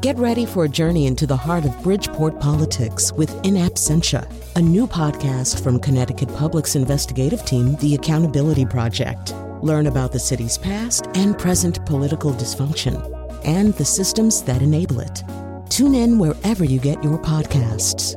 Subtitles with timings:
[0.00, 4.26] Get ready for a journey into the heart of Bridgeport politics with In Absentia,
[4.56, 9.34] a new podcast from Connecticut Public's investigative team, The Accountability Project.
[9.60, 12.96] Learn about the city's past and present political dysfunction
[13.44, 15.22] and the systems that enable it.
[15.68, 18.16] Tune in wherever you get your podcasts.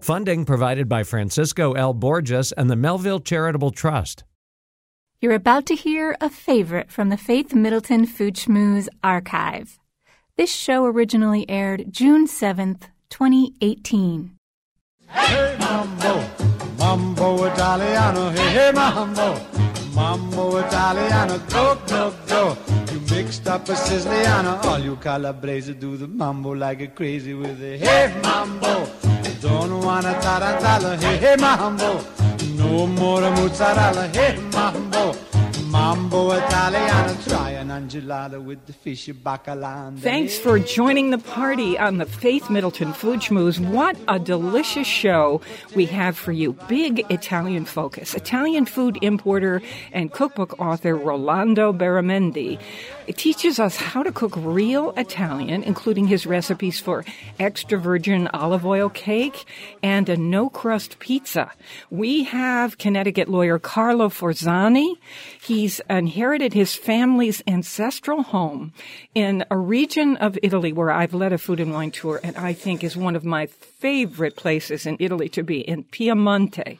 [0.00, 1.94] Funding provided by Francisco L.
[1.94, 4.22] Borges and the Melville Charitable Trust.
[5.20, 9.80] You're about to hear a favorite from the Faith Middleton Food Schmooze archive.
[10.38, 14.36] This show originally aired June 7th, 2018.
[15.08, 16.24] Hey mambo,
[16.78, 19.36] mambo Italiano, hey hey mambo,
[19.96, 22.56] mambo Italiano, go go go.
[22.92, 27.60] You mixed up a Siciliano, all you Calabrese do the mambo like a crazy with
[27.60, 28.88] a hey mambo.
[29.40, 32.00] Don't wanna tarantella, hey hey mambo.
[32.54, 35.16] No more mozzarella, hey mambo.
[35.70, 39.98] Mambo Italiano, try an enchilada with the fish bacala.
[39.98, 43.60] Thanks for joining the party on the Faith Middleton Food Schmooze.
[43.60, 45.42] What a delicious show
[45.74, 46.54] we have for you.
[46.68, 48.14] Big Italian focus.
[48.14, 49.60] Italian food importer
[49.92, 52.58] and cookbook author Rolando Beramendi
[53.16, 57.04] teaches us how to cook real Italian, including his recipes for
[57.38, 59.44] extra virgin olive oil cake
[59.82, 61.52] and a no crust pizza.
[61.90, 64.96] We have Connecticut lawyer Carlo Forzani.
[65.40, 68.72] He's inherited his family's ancestral home
[69.14, 72.52] in a region of Italy where I've led a food and wine tour and I
[72.52, 76.78] think is one of my favorite places in Italy to be in Piemonte.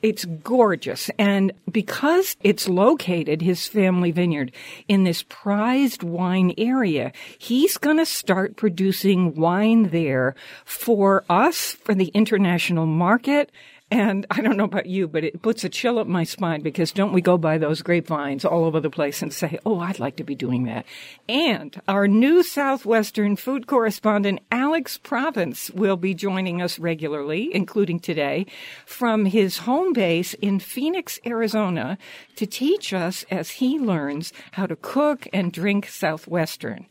[0.00, 1.10] It's gorgeous.
[1.18, 4.52] And because it's located, his family vineyard,
[4.86, 11.94] in this prized wine area, he's going to start producing wine there for us, for
[11.94, 13.50] the international market,
[13.90, 16.92] and I don't know about you, but it puts a chill up my spine because
[16.92, 20.16] don't we go by those grapevines all over the place and say, oh, I'd like
[20.16, 20.84] to be doing that.
[21.26, 28.46] And our new Southwestern food correspondent, Alex Province, will be joining us regularly, including today,
[28.84, 31.96] from his home base in Phoenix, Arizona,
[32.36, 36.86] to teach us as he learns how to cook and drink Southwestern.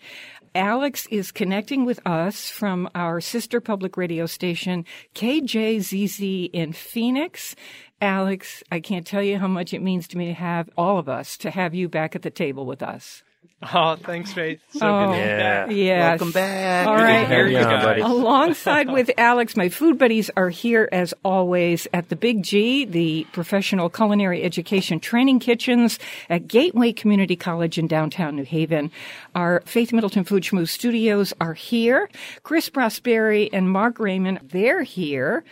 [0.55, 4.85] Alex is connecting with us from our sister public radio station,
[5.15, 7.55] KJZZ in Phoenix.
[8.01, 11.09] Alex, I can't tell you how much it means to me to have all of
[11.09, 13.23] us, to have you back at the table with us.
[13.73, 14.59] Oh, thanks, Faith.
[14.69, 15.71] So Oh, good to oh, be back.
[15.71, 16.19] Yes.
[16.19, 16.87] Welcome back.
[16.87, 17.07] All right.
[17.07, 17.27] Here to right.
[17.27, 18.01] hear you Yeah, guys.
[18.03, 23.25] Alongside with Alex, my food buddies are here as always at the Big G, the
[23.31, 25.97] professional culinary education training kitchens
[26.29, 28.91] at Gateway Community College in downtown New Haven.
[29.33, 32.09] Our Faith Middleton Food Schmooze studios are here.
[32.43, 35.43] Chris Prosperi and Mark Raymond, they're here.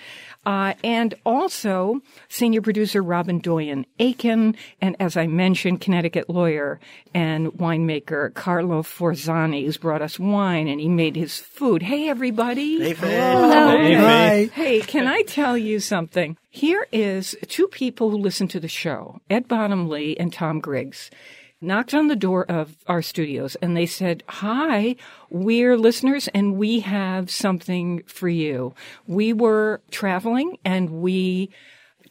[0.46, 6.80] Uh, and also senior producer Robin Doyen Aiken, and as I mentioned, Connecticut lawyer
[7.14, 11.82] and winemaker Carlo Forzani, who's brought us wine and he made his food.
[11.82, 12.80] Hey, everybody.
[12.80, 13.10] Hey, Faith.
[13.10, 14.54] Hey, Faith.
[14.54, 16.38] Hey, can I tell you something?
[16.50, 21.10] Here is two people who listen to the show, Ed Bottomley and Tom Griggs.
[21.66, 24.96] Knocked on the door of our studios and they said, Hi,
[25.32, 28.76] we're listeners and we have something for you.
[29.08, 31.50] We were traveling and we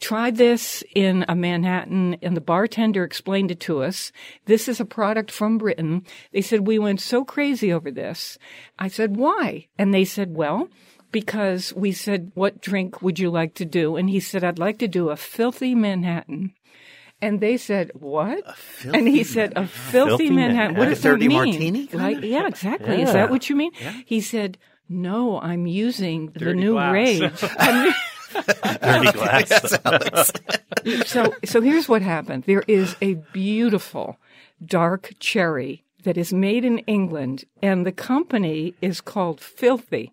[0.01, 4.11] tried this in a Manhattan and the bartender explained it to us.
[4.43, 6.05] This is a product from Britain.
[6.33, 8.37] They said, we went so crazy over this.
[8.77, 9.67] I said, why?
[9.77, 10.67] And they said, well,
[11.13, 13.95] because we said, what drink would you like to do?
[13.95, 16.53] And he said, I'd like to do a filthy Manhattan.
[17.21, 18.43] And they said, "What?"
[18.83, 20.75] and he said, "A filthy, Filthy Manhattan.
[20.75, 20.89] What Manhattan.
[20.89, 21.37] does a dirty that mean?
[21.37, 23.01] martini, Like, yeah, exactly.
[23.01, 23.71] Is that what you mean?
[24.05, 24.57] He said,
[24.89, 26.93] "No, I'm using the new glass.
[26.93, 27.21] rage."
[27.57, 27.93] I'm-
[28.81, 30.33] Dirty glass.
[31.05, 32.43] so, so here's what happened.
[32.43, 34.17] There is a beautiful
[34.63, 40.11] dark cherry that is made in England, and the company is called Filthy.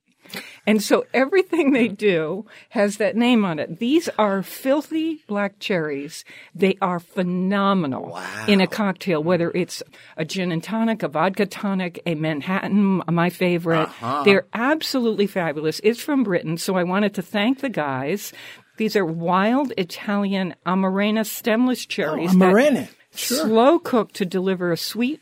[0.67, 3.79] And so everything they do has that name on it.
[3.79, 6.25] These are filthy black cherries.
[6.55, 9.83] They are phenomenal in a cocktail, whether it's
[10.17, 13.83] a gin and tonic, a vodka tonic, a Manhattan, my favorite.
[13.83, 14.23] Uh-huh.
[14.25, 15.81] They're absolutely fabulous.
[15.83, 18.33] It's from Britain, so I wanted to thank the guys.
[18.77, 22.31] These are wild Italian Amarena stemless oh, cherries.
[22.31, 23.47] that Amarena, sure.
[23.47, 25.21] Slow cooked to deliver a sweet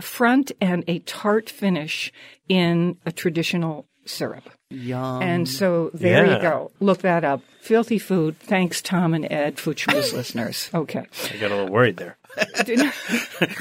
[0.00, 2.12] front and a tart finish
[2.48, 4.48] in a traditional syrup.
[4.70, 5.22] Yum.
[5.22, 6.36] And so there Yeah.
[6.36, 6.70] you go.
[6.80, 7.42] Look that up.
[7.60, 8.38] Filthy food.
[8.40, 10.70] Thanks, Tom and Ed, Food Schmooze listeners.
[10.74, 11.04] Okay.
[11.32, 12.16] I got a little worried there.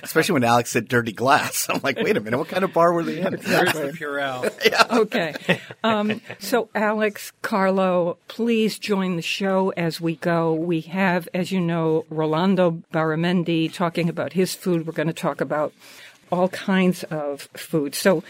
[0.01, 1.67] Especially when Alex said dirty glass.
[1.69, 3.33] I'm like, wait a minute, what kind of bar were they in?
[3.33, 4.49] Where's the Purell?
[5.01, 5.33] Okay.
[5.83, 10.53] Um, so, Alex, Carlo, please join the show as we go.
[10.53, 14.85] We have, as you know, Rolando Beramendi talking about his food.
[14.87, 15.73] We're going to talk about
[16.31, 17.95] all kinds of food.
[17.95, 18.23] So,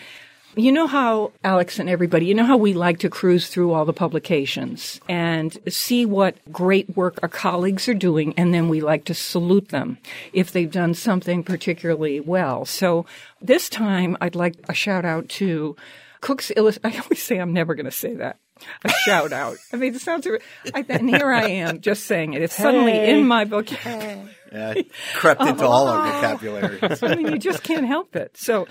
[0.56, 3.86] You know how, Alex and everybody, you know how we like to cruise through all
[3.86, 9.06] the publications and see what great work our colleagues are doing, and then we like
[9.06, 9.98] to salute them
[10.34, 12.66] if they've done something particularly well.
[12.66, 13.06] So
[13.42, 15.78] this time, I'd like a shout out to
[16.20, 16.80] Cook's Illust.
[16.84, 18.38] I always say I'm never going to say that.
[18.84, 19.58] A shout out.
[19.72, 20.28] I mean, it sounds.
[20.74, 22.42] I, and here I am, just saying it.
[22.42, 24.30] It's suddenly in my vocabulary.
[24.52, 24.74] Yeah,
[25.16, 27.02] crept into all our vocabularies.
[27.04, 28.36] I mean, you just can't help it.
[28.38, 28.68] So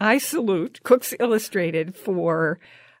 [0.00, 2.58] I salute Cooks Illustrated for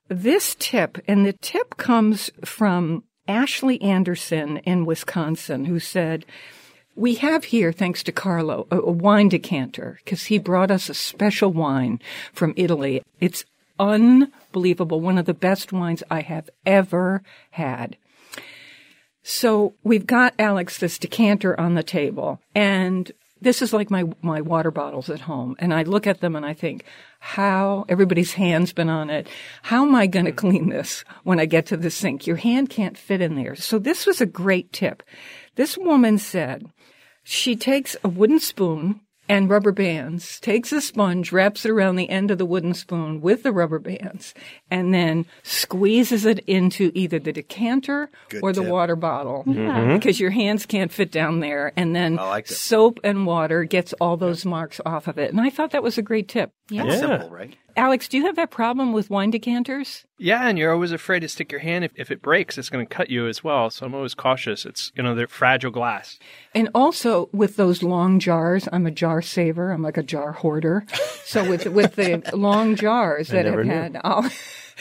[0.08, 0.98] this tip.
[1.06, 6.24] And the tip comes from Ashley Anderson in Wisconsin, who said,
[6.96, 10.94] we have here, thanks to Carlo, a, a wine decanter because he brought us a
[10.94, 12.00] special wine
[12.32, 13.02] from Italy.
[13.20, 13.44] It's
[13.78, 15.00] unbelievable.
[15.00, 17.22] One of the best wines I have ever
[17.52, 17.96] had.
[19.22, 24.40] So we've got Alex this decanter on the table and this is like my, my
[24.40, 25.56] water bottles at home.
[25.58, 26.84] And I look at them and I think,
[27.20, 29.28] how everybody's hand's been on it.
[29.62, 30.36] How am I going to hmm.
[30.36, 32.26] clean this when I get to the sink?
[32.26, 33.54] Your hand can't fit in there.
[33.54, 35.02] So this was a great tip.
[35.56, 36.66] This woman said
[37.22, 42.08] she takes a wooden spoon and rubber bands, takes a sponge, wraps it around the
[42.08, 44.34] end of the wooden spoon with the rubber bands,
[44.70, 48.70] and then squeezes it into either the decanter Good or the tip.
[48.70, 49.94] water bottle mm-hmm.
[49.94, 51.72] because your hands can't fit down there.
[51.76, 55.30] And then like soap and water gets all those marks off of it.
[55.30, 56.52] And I thought that was a great tip.
[56.70, 57.56] That's simple, right?
[57.78, 60.04] Alex, do you have that problem with wine decanters?
[60.18, 61.84] Yeah, and you're always afraid to stick your hand.
[61.84, 63.70] If, if it breaks, it's going to cut you as well.
[63.70, 64.66] So I'm always cautious.
[64.66, 66.18] It's, you know, they're fragile glass.
[66.56, 69.70] And also with those long jars, I'm a jar saver.
[69.70, 70.86] I'm like a jar hoarder.
[71.24, 74.28] So with with the long jars that have had ol-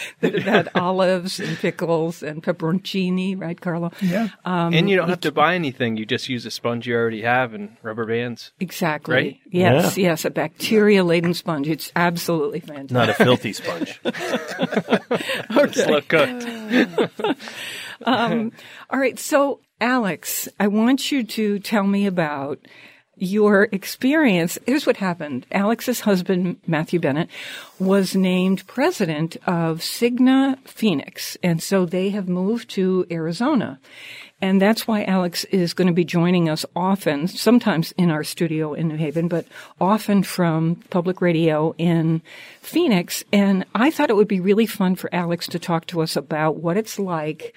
[0.22, 3.92] that have had olives and pickles and pepperoncini, right, Carlo?
[4.02, 4.30] Yeah.
[4.46, 5.98] Um, and you don't have to buy anything.
[5.98, 8.52] You just use a sponge you already have and rubber bands.
[8.60, 9.16] exactly.
[9.16, 9.40] Right?
[9.50, 11.68] Yes, yes, a bacteria laden sponge.
[11.68, 12.92] It's absolutely fantastic.
[12.92, 14.00] Not a filthy sponge.
[15.74, 17.38] Slow cooked.
[18.06, 18.52] Um,
[18.90, 19.18] all right.
[19.20, 22.60] So, Alex, I want you to tell me about
[23.18, 24.58] your experience.
[24.66, 25.46] Here's what happened.
[25.52, 27.30] Alex's husband, Matthew Bennett,
[27.80, 31.38] was named president of Cigna Phoenix.
[31.44, 33.80] And so they have moved to Arizona.
[34.40, 38.76] And that's why Alex is going to be joining us often, sometimes in our studio
[38.76, 39.48] in New Haven, but
[39.82, 42.22] often from public radio in
[42.62, 43.24] Phoenix.
[43.34, 46.58] And I thought it would be really fun for Alex to talk to us about
[46.58, 47.56] what it's like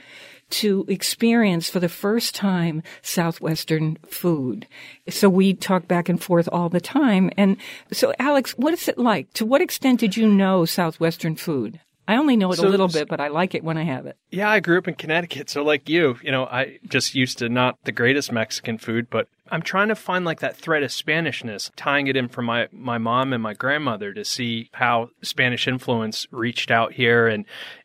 [0.51, 4.67] to experience for the first time Southwestern food.
[5.09, 7.31] So we talk back and forth all the time.
[7.37, 7.57] And
[7.93, 9.33] so, Alex, what is it like?
[9.35, 11.81] To what extent did you know Southwestern food?
[12.09, 14.07] I only know it So- a little bit, but I like it when I have
[14.07, 14.17] it.
[14.31, 17.49] Yeah, I grew up in Connecticut, so like you, you know, I just used to
[17.49, 21.71] not the greatest Mexican food, but I'm trying to find like that thread of Spanishness,
[21.77, 26.27] tying it in from my my mom and my grandmother to see how Spanish influence
[26.31, 27.45] reached out here and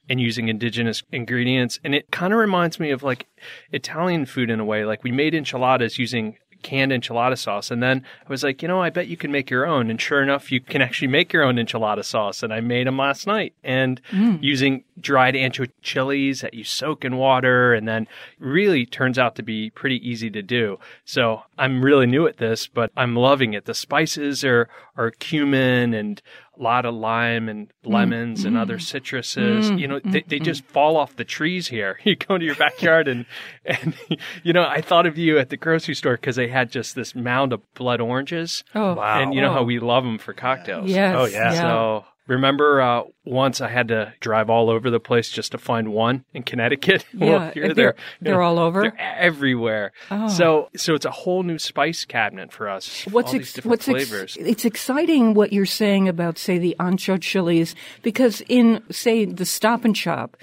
[0.10, 1.80] and using indigenous ingredients.
[1.84, 3.28] And it kind of reminds me of like
[3.72, 4.86] Italian food in a way.
[4.86, 7.70] Like we made enchiladas using canned enchilada sauce.
[7.70, 9.90] And then I was like, you know, I bet you can make your own.
[9.90, 12.42] And sure enough, you can actually make your own enchilada sauce.
[12.42, 14.42] And I made them last night and mm.
[14.42, 18.08] using dried ancho chilies that you soak in water and then
[18.40, 20.80] really turns out to be pretty easy to do.
[21.04, 23.66] So I'm really new at this, but I'm loving it.
[23.66, 26.22] The spices are, are cumin and
[26.58, 28.60] a lot of lime and mm, lemons and mm.
[28.62, 29.70] other citruses.
[29.72, 32.00] Mm, you know, they, they just fall off the trees here.
[32.06, 33.26] You go to your backyard and,
[33.66, 33.96] and,
[34.44, 37.14] you know, I thought of you at the grocery store because they had just this
[37.16, 38.64] mound of blood oranges.
[38.74, 39.20] Oh, Wow.
[39.22, 39.54] And you know Oh.
[39.54, 40.90] how we love them for cocktails.
[40.90, 41.16] Yes.
[41.18, 41.54] Oh, yeah.
[41.54, 45.90] So remember uh, once I had to drive all over the place just to find
[45.94, 47.06] one in Connecticut.
[47.14, 48.82] Yeah, well, here they're- they're they're all over?
[48.82, 49.92] They're everywhere.
[50.12, 50.28] Oh.
[50.28, 53.04] So so it's a whole new spice cabinet for us.
[53.06, 54.38] What's ex- these different what's ex- flavors.
[54.40, 59.86] it's exciting what you're saying about say the ancho chilies because in say the Stop
[59.86, 60.36] and Shop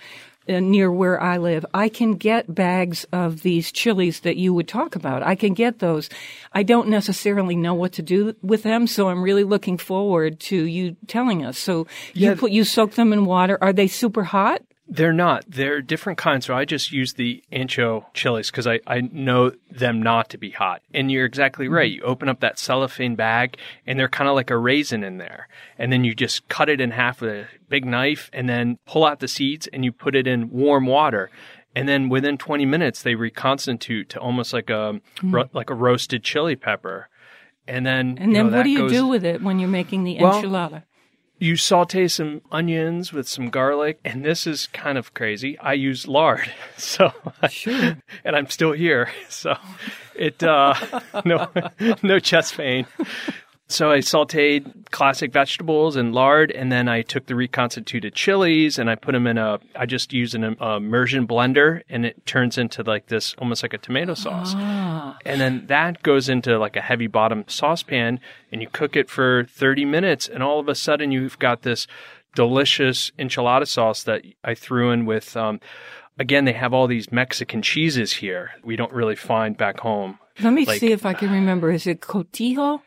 [0.49, 4.69] uh, near where I live, I can get bags of these chilies that you would
[4.69, 5.23] talk about.
[5.23, 6.09] I can get those.
[6.53, 10.57] I don't necessarily know what to do with them, so I'm really looking forward to
[10.57, 11.59] you telling us.
[11.59, 12.35] So you Yeah.
[12.37, 13.59] put you soak them in water.
[13.61, 14.63] Are they super hot?
[14.95, 15.45] They're not.
[15.49, 16.45] They're different kinds.
[16.45, 20.51] So I just use the ancho chilies because I, I know them not to be
[20.51, 20.83] hot.
[20.93, 21.91] And you're exactly right.
[21.91, 22.05] Mm-hmm.
[22.05, 23.57] You open up that cellophane bag
[23.87, 25.49] and they're kind of like a raisin in there.
[25.79, 29.07] And then you just cut it in half with a big knife and then pull
[29.07, 31.31] out the seeds and you put it in warm water.
[31.75, 35.35] And then within 20 minutes, they reconstitute to almost like a, hmm.
[35.35, 37.09] ro- like a roasted chili pepper.
[37.67, 40.05] And then, And then know, what do you goes- do with it when you're making
[40.05, 40.83] the Well, enchilada?
[41.43, 45.59] You saute some onions with some garlic, and this is kind of crazy.
[45.59, 47.13] I use lard, so
[47.51, 47.97] Sure.
[48.25, 49.57] and I'm still here, so
[50.15, 50.75] it uh,
[51.25, 51.49] no
[52.03, 52.87] no chest pain.
[53.73, 58.91] So I sauteed classic vegetables and lard, and then I took the reconstituted chilies and
[58.91, 59.61] I put them in a.
[59.75, 63.79] I just use an immersion blender, and it turns into like this, almost like a
[63.79, 64.55] tomato sauce.
[64.55, 68.21] And then that goes into like a heavy bottom saucepan,
[68.53, 71.87] and you cook it for thirty minutes, and all of a sudden you've got this
[72.35, 75.35] delicious enchilada sauce that I threw in with.
[75.37, 75.61] Um,
[76.19, 78.51] again, they have all these Mexican cheeses here.
[78.63, 80.19] We don't really find back home.
[80.43, 81.71] Let me Like- see if I can remember.
[81.71, 82.81] Is it cotija?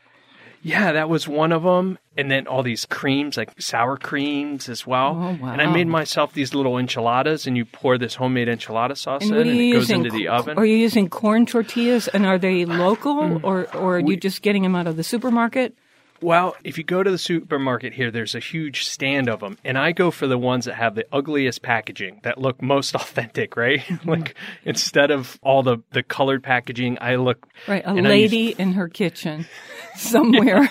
[0.66, 1.96] Yeah, that was one of them.
[2.16, 5.10] And then all these creams, like sour creams as well.
[5.10, 5.52] Oh, wow.
[5.52, 9.36] And I made myself these little enchiladas, and you pour this homemade enchilada sauce And
[9.36, 10.58] in, and it goes into the oven.
[10.58, 12.08] Are you using corn tortillas?
[12.08, 13.46] And are they local, mm-hmm.
[13.46, 15.76] or or are you just getting them out of the supermarket?
[16.22, 19.76] Well, if you go to the supermarket here, there's a huge stand of them, and
[19.78, 23.80] I go for the ones that have the ugliest packaging that look most authentic, right?
[23.96, 24.08] Mm-hmm.
[24.10, 28.32] like instead of all the the colored packaging, I look Right, a and I use-
[28.32, 29.46] lady in her kitchen
[29.96, 30.68] somewhere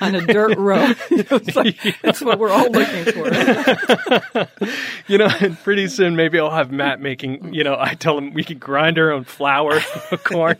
[0.00, 0.96] on a dirt road.
[1.10, 4.48] It's like, That's what we're all looking for.
[5.08, 7.52] you know, and pretty soon maybe I'll have Matt making.
[7.54, 9.80] You know, I tell him we can grind our own flour,
[10.24, 10.56] corn.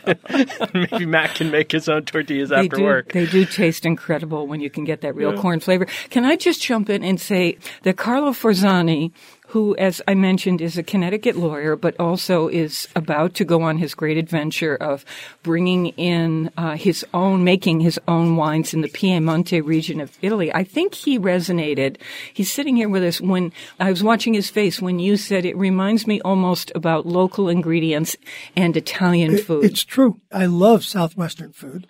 [0.74, 3.12] maybe Matt can make his own tortillas They after do, work.
[3.12, 5.86] they do taste incredible when you can get that real corn flavor.
[6.10, 9.12] Can I just jump in and say that Carlo Forzani,
[9.48, 13.78] who, as I mentioned, is a Connecticut lawyer, but also is about to go on
[13.78, 15.04] his great adventure of
[15.42, 20.52] bringing in uh, his own, making his own wines in the Piemonte region of Italy.
[20.54, 21.96] I think he resonated.
[22.32, 25.56] He's sitting here with us when I was watching his face when you said it
[25.56, 28.16] reminds me almost about local ingredients
[28.54, 29.64] and Italian food.
[29.64, 30.20] It's true.
[30.30, 31.88] I love Southwestern food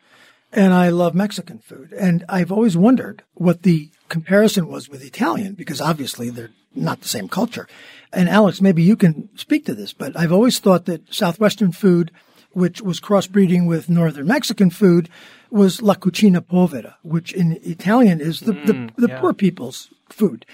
[0.53, 1.93] and I love Mexican food.
[1.93, 7.09] And I've always wondered what the comparison was with Italian because obviously they're not the
[7.09, 7.69] same culture.
[8.13, 12.11] And Alex, maybe you can speak to this, but I've always thought that Southwestern food,
[12.53, 15.09] which was crossbreeding with Northern Mexican food,
[15.51, 20.47] was la cucina povera, which in Italian is the, the, mm, the poor people's food.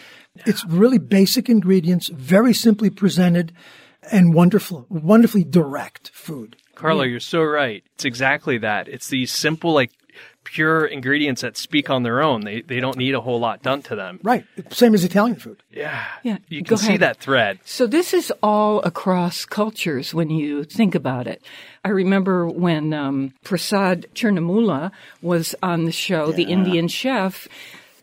[0.46, 3.52] It's really basic ingredients, very simply presented
[4.10, 6.56] and wonderful, wonderfully direct food.
[6.76, 7.83] Carlo, you're so right.
[7.95, 8.87] It's exactly that.
[8.88, 9.90] It's these simple, like
[10.45, 12.42] pure ingredients that speak on their own.
[12.42, 14.21] They they don't need a whole lot done to them.
[14.23, 14.45] Right.
[14.71, 15.61] Same as Italian food.
[15.73, 16.04] Yeah.
[16.23, 17.00] Yeah, You go can see ahead.
[17.00, 17.59] that thread.
[17.64, 21.42] So this is all across cultures when you think about it.
[21.85, 27.49] I remember when um, Prasad Chirnomula was on the show, the Indian chef.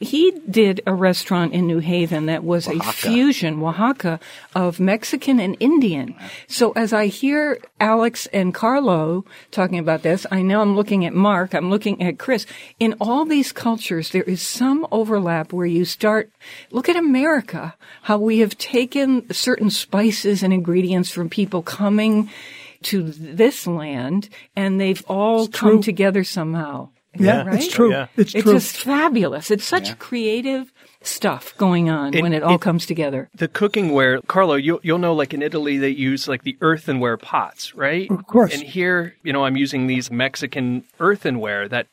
[0.03, 4.19] He did a restaurant in New Haven that was a fusion, Oaxaca,
[4.53, 6.13] of Mexican and Indian.
[6.47, 11.13] So as I hear Alex and Carlo talking about this, I know I'm looking at
[11.13, 12.45] Mark, I'm looking at Chris.
[12.79, 16.29] In all these cultures, there is some overlap where you start,
[16.69, 22.29] look at America, how we have taken certain spices and ingredients from people coming
[22.83, 26.89] to this land and they've all come together somehow.
[27.15, 27.55] Yeah, right?
[27.55, 27.91] it's true.
[27.91, 28.07] Yeah.
[28.17, 29.51] It's It's just fabulous.
[29.51, 33.29] It's such creative stuff going on And when it all it- comes together.
[33.35, 37.17] The cooking ware, Carlo, you'll, you'll know like in Italy they use like the earthenware
[37.17, 38.09] pots, right?
[38.09, 38.53] Of course.
[38.53, 41.87] And here, you know, I'm using these Mexican earthenware that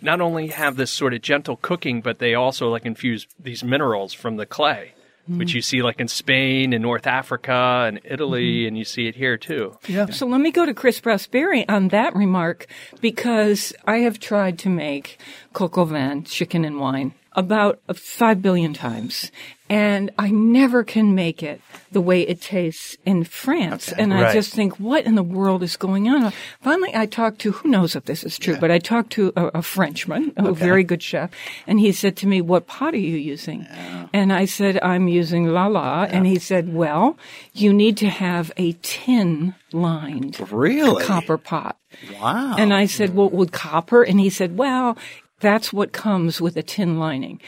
[0.00, 4.12] not only have this sort of gentle cooking, but they also like infuse these minerals
[4.12, 4.92] from the clay,
[5.26, 5.56] which hmm.
[5.56, 8.68] you see like in Spain and North Africa and Italy, mm-hmm.
[8.68, 9.76] and you see it here too.
[9.88, 10.06] yeah.
[10.06, 12.66] So let me go to Chris Prosperi on that remark
[13.00, 15.18] because I have tried to make
[15.52, 19.30] coq au vin, chicken and wine, about five billion times.
[19.74, 23.90] And I never can make it the way it tastes in France.
[23.98, 24.32] And I Right.
[24.32, 26.32] just think, what in the world is going on?
[26.62, 29.44] Finally, I talked to, who knows if this is true, but I talked to a,
[29.58, 31.30] a Frenchman, a very good chef,
[31.66, 33.66] and he said to me, what pot are you using?
[34.12, 36.04] And I said, I'm using La La.
[36.04, 37.18] And he said, well,
[37.52, 41.02] you need to have a tin lined Really?
[41.04, 41.76] copper pot.
[42.12, 42.54] Wow.
[42.58, 44.02] And I said, well, with copper?
[44.02, 44.96] And he said, well,
[45.40, 47.40] that's what comes with a tin lining.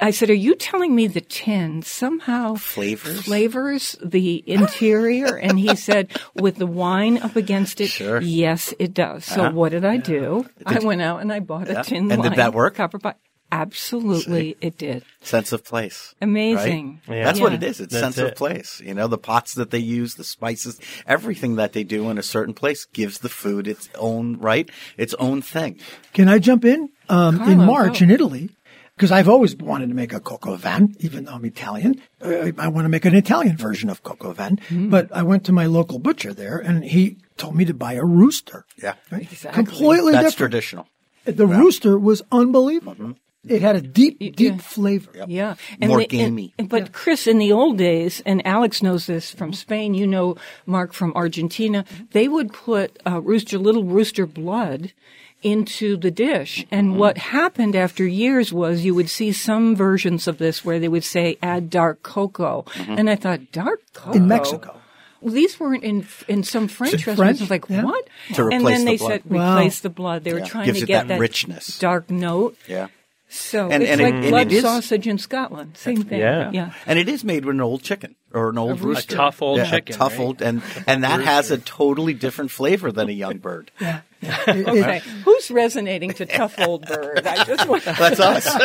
[0.00, 3.22] I said, are you telling me the tin somehow Flavors?
[3.22, 5.36] flavors the interior?
[5.36, 8.20] and he said, with the wine up against it, Sure.
[8.20, 9.24] yes, it does.
[9.24, 9.52] So uh-huh.
[9.52, 10.46] what did I do?
[10.66, 12.74] I went out and I bought a tin And did that work?
[12.74, 13.18] copper pot.
[13.50, 15.04] Absolutely, it did.
[15.22, 16.14] sense of place.
[16.20, 17.00] Amazing.
[17.08, 17.24] Right?
[17.24, 17.80] That's what it is.
[17.80, 18.26] It's That's sense it.
[18.26, 18.80] of place.
[18.80, 22.22] You know, the pots that they use, the spices, everything that they do in a
[22.22, 25.78] certain place gives the food its own right, its own thing.
[26.12, 26.90] Can I jump in?
[27.08, 28.04] Um, in March go.
[28.04, 28.50] in Italy,
[28.94, 32.02] because I've always wanted to make a coq au vin, even though I'm Italian.
[32.20, 34.56] Uh, I want to make an Italian version of coq au vin.
[34.56, 34.90] Mm-hmm.
[34.90, 38.04] But I went to my local butcher there and he told me to buy a
[38.04, 38.66] rooster.
[38.82, 38.94] Yeah.
[39.10, 39.22] Right?
[39.22, 39.64] Exactly.
[39.64, 40.36] Completely That's different.
[40.52, 40.88] traditional.
[41.24, 43.14] The rooster was unbelievable.
[43.46, 44.56] It had a deep, deep yeah.
[44.58, 45.10] flavor.
[45.28, 46.52] Yeah, More they- gamey.
[46.58, 49.94] and- but Chris, in the old days, and Alex knows this from Spain.
[49.94, 51.84] You know, Mark from Argentina.
[52.12, 54.92] They would put uh, rooster, little rooster blood
[55.40, 56.66] into the dish.
[56.70, 60.88] And what happened after years was you would see some versions of this where they
[60.88, 62.64] would say add dark cocoa.
[62.88, 64.16] And I thought, dark cocoa?
[64.16, 64.74] In Mexico.
[65.20, 67.06] Well, these weren't in in some French French?
[67.18, 67.40] restaurants.
[67.40, 67.84] I was like, Yeah.
[67.84, 68.08] what?
[68.34, 69.10] To and replace then the they blood.
[69.10, 69.56] said Wow.
[69.58, 70.24] replace the blood.
[70.24, 70.44] They were Yeah.
[70.46, 71.78] trying Gives to it get that richness.
[71.78, 72.56] dark note.
[72.68, 72.88] Yeah.
[73.30, 75.76] So And- it's and like and blood it is- sausage in Scotland.
[75.76, 76.18] Same thing.
[76.20, 76.50] Yeah.
[76.52, 76.72] yeah.
[76.86, 79.14] And it is made with an old chicken or an old A rooster.
[79.14, 80.20] A tough old Yeah, a chicken, tough right?
[80.24, 83.70] old, and and that has a totally different flavor than a young bird.
[83.80, 84.00] Yeah.
[84.22, 84.38] yeah.
[84.48, 87.26] It- it- Okay, who's resonating to tough old bird?
[87.26, 88.46] I just want That's us.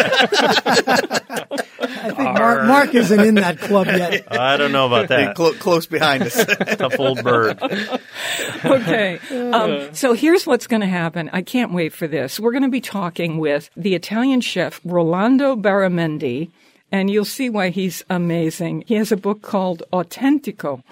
[1.86, 4.31] I think Mark, Mark isn't in that club yet.
[4.31, 5.36] I don't know about that.
[5.36, 6.45] Clo- close behind us.
[6.77, 7.60] Tough old bird.
[8.65, 9.19] okay.
[9.31, 11.29] Um, so here's what's going to happen.
[11.33, 12.39] I can't wait for this.
[12.39, 16.50] We're going to be talking with the Italian chef Rolando Beramendi,
[16.91, 18.83] and you'll see why he's amazing.
[18.88, 20.83] He has a book called Autentico,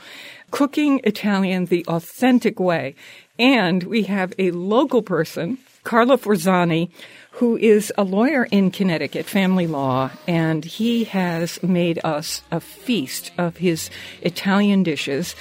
[0.51, 2.95] Cooking Italian the Authentic Way.
[3.39, 6.91] And we have a local person, Carlo Forzani,
[7.31, 13.31] who is a lawyer in Connecticut, family law, and he has made us a feast
[13.37, 13.89] of his
[14.21, 15.35] Italian dishes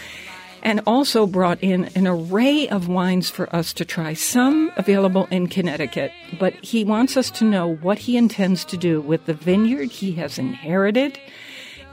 [0.63, 5.47] and also brought in an array of wines for us to try, some available in
[5.47, 6.13] Connecticut.
[6.39, 10.13] But he wants us to know what he intends to do with the vineyard he
[10.13, 11.19] has inherited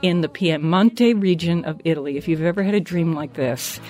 [0.02, 2.16] in the Piemonte region of Italy.
[2.16, 3.80] If you've ever had a dream like this,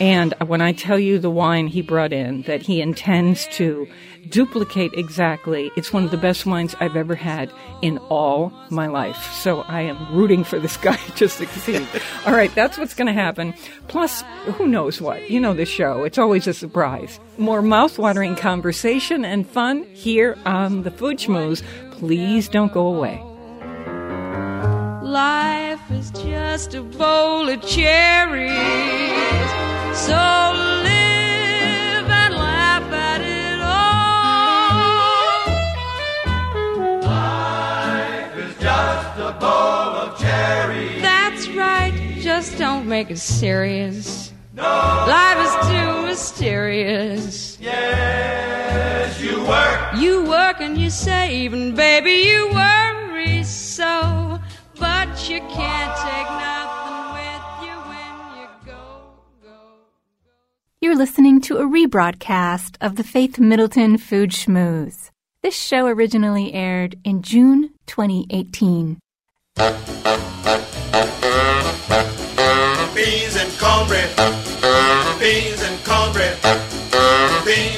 [0.00, 3.88] and when I tell you the wine he brought in that he intends to
[4.28, 7.50] duplicate exactly, it's one of the best wines I've ever had
[7.82, 9.32] in all my life.
[9.32, 11.86] So I am rooting for this guy to succeed.
[12.26, 13.54] all right, that's what's going to happen.
[13.88, 14.22] Plus,
[14.54, 15.30] who knows what?
[15.30, 16.04] You know the show.
[16.04, 17.18] It's always a surprise.
[17.36, 21.62] More mouth-watering conversation and fun here on the Food Schmooze.
[21.92, 23.27] Please don't go away.
[25.08, 28.52] Life is just a bowl of cherries.
[29.96, 33.88] So live and laugh at it all.
[37.00, 41.00] Life is just a bowl of cherries.
[41.00, 44.34] That's right, just don't make it serious.
[44.52, 44.62] No.
[44.62, 47.56] Life is too mysterious.
[47.58, 49.94] Yes, you work.
[49.96, 52.50] You work and you save, and baby, you.
[52.52, 52.77] But
[55.28, 59.12] you can't take nothing with you when you go,
[59.42, 59.58] go.
[60.80, 65.10] You're listening to a rebroadcast of the Faith Middleton Food Schmooze.
[65.42, 68.98] This show originally aired in June 2018.
[72.94, 74.16] Beans and cornbread.
[75.20, 76.38] Beans and cornbread.
[77.44, 77.77] Beans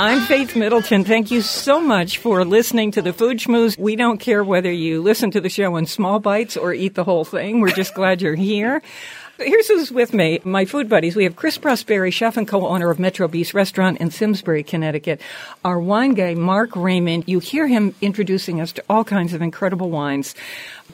[0.00, 1.02] I'm Faith Middleton.
[1.02, 3.76] Thank you so much for listening to the Food Schmooze.
[3.76, 7.02] We don't care whether you listen to the show in small bites or eat the
[7.02, 7.60] whole thing.
[7.60, 8.80] We're just glad you're here.
[9.38, 11.16] Here's who's with me, my food buddies.
[11.16, 15.20] We have Chris Prosperi, chef and co-owner of Metro Bis Restaurant in Simsbury, Connecticut.
[15.64, 17.24] Our wine guy, Mark Raymond.
[17.26, 20.36] You hear him introducing us to all kinds of incredible wines.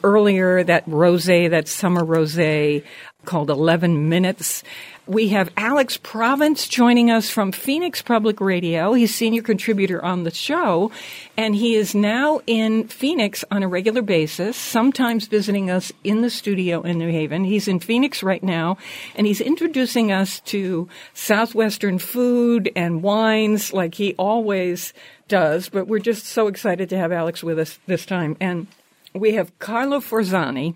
[0.03, 2.83] Earlier, that rosé, that summer rosé
[3.25, 4.63] called 11 Minutes.
[5.07, 8.93] We have Alex Province joining us from Phoenix Public Radio.
[8.93, 10.89] He's senior contributor on the show,
[11.37, 16.31] and he is now in Phoenix on a regular basis, sometimes visiting us in the
[16.31, 17.43] studio in New Haven.
[17.43, 18.79] He's in Phoenix right now,
[19.15, 24.91] and he's introducing us to Southwestern food and wines like he always
[25.27, 25.69] does.
[25.69, 28.37] But we're just so excited to have Alex with us this time.
[28.39, 28.65] And
[29.13, 30.75] we have Carlo Forzani,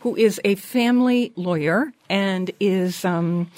[0.00, 3.50] who is a family lawyer and is um,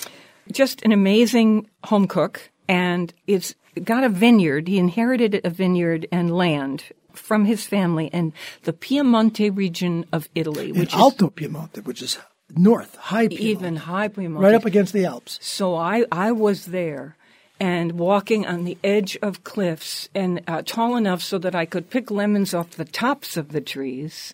[0.50, 4.68] just an amazing home cook and is got a vineyard.
[4.68, 8.32] He inherited a vineyard and land from his family in
[8.64, 12.18] the Piemonte region of Italy, In which Alto Piemonte, which is
[12.56, 14.40] north, high Piemonte, even high Piemonte.
[14.40, 15.38] right up against the Alps.
[15.42, 17.16] So I, I was there
[17.60, 21.90] and walking on the edge of cliffs and uh, tall enough so that I could
[21.90, 24.32] pick lemons off the tops of the trees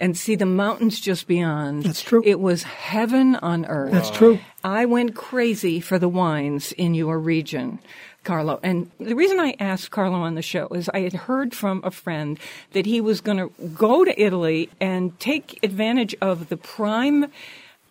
[0.00, 1.82] and see the mountains just beyond.
[1.82, 2.22] That's true.
[2.24, 3.92] It was heaven on earth.
[3.92, 4.38] That's true.
[4.62, 7.80] I went crazy for the wines in your region.
[8.22, 8.60] Carlo.
[8.62, 11.90] And the reason I asked Carlo on the show is I had heard from a
[11.90, 12.38] friend
[12.72, 17.26] that he was going to go to Italy and take advantage of the prime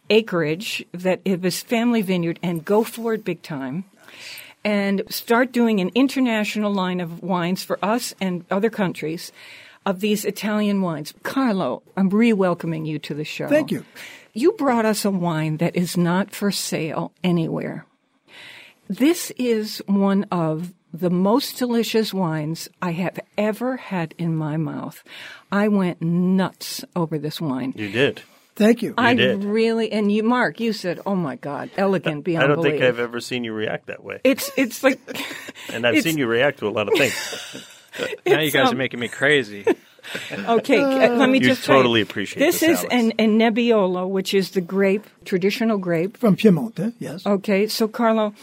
[0.09, 3.85] acreage that of his family vineyard and go for it big time
[4.63, 9.31] and start doing an international line of wines for us and other countries.
[9.85, 11.13] of these Italian wines.
[11.23, 13.47] Carlo, I'm re-welcoming you to the show.
[13.47, 13.85] Thank you.
[14.33, 17.85] You brought us a wine that is not for sale anywhere.
[18.87, 25.03] This is one of the most delicious wines I have ever had in my mouth.
[25.51, 27.73] I went nuts over this wine.
[27.75, 28.21] You did.
[28.59, 28.93] Thank you.
[28.97, 29.45] I did.
[29.45, 32.83] really, and you, Mark, you said, "Oh my God, elegant beyond I don't belief." think
[32.83, 34.19] I've ever seen you react that way.
[34.25, 34.99] It's it's like,
[35.73, 37.65] And I've seen you react to a lot of things.
[38.25, 39.65] Now you guys um, are making me crazy.
[40.31, 42.61] Okay, uh, let me You just tell totally appreciate this.
[42.61, 43.15] this, is Alex.
[43.19, 46.17] an, a Nebbiolo, which is the grape, traditional grape.
[46.17, 47.25] From Piemonte, yes.
[47.27, 48.33] Okay, so Carlo,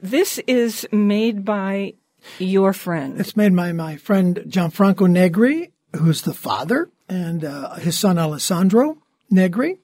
[0.00, 1.94] this is made by
[2.38, 3.20] your friend.
[3.20, 8.98] It's made by my friend Gianfranco Negri, who's the father, and uh, his son Alessandro
[9.32, 9.78] Negri,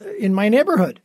[0.00, 1.00] uh, in my neighborhood,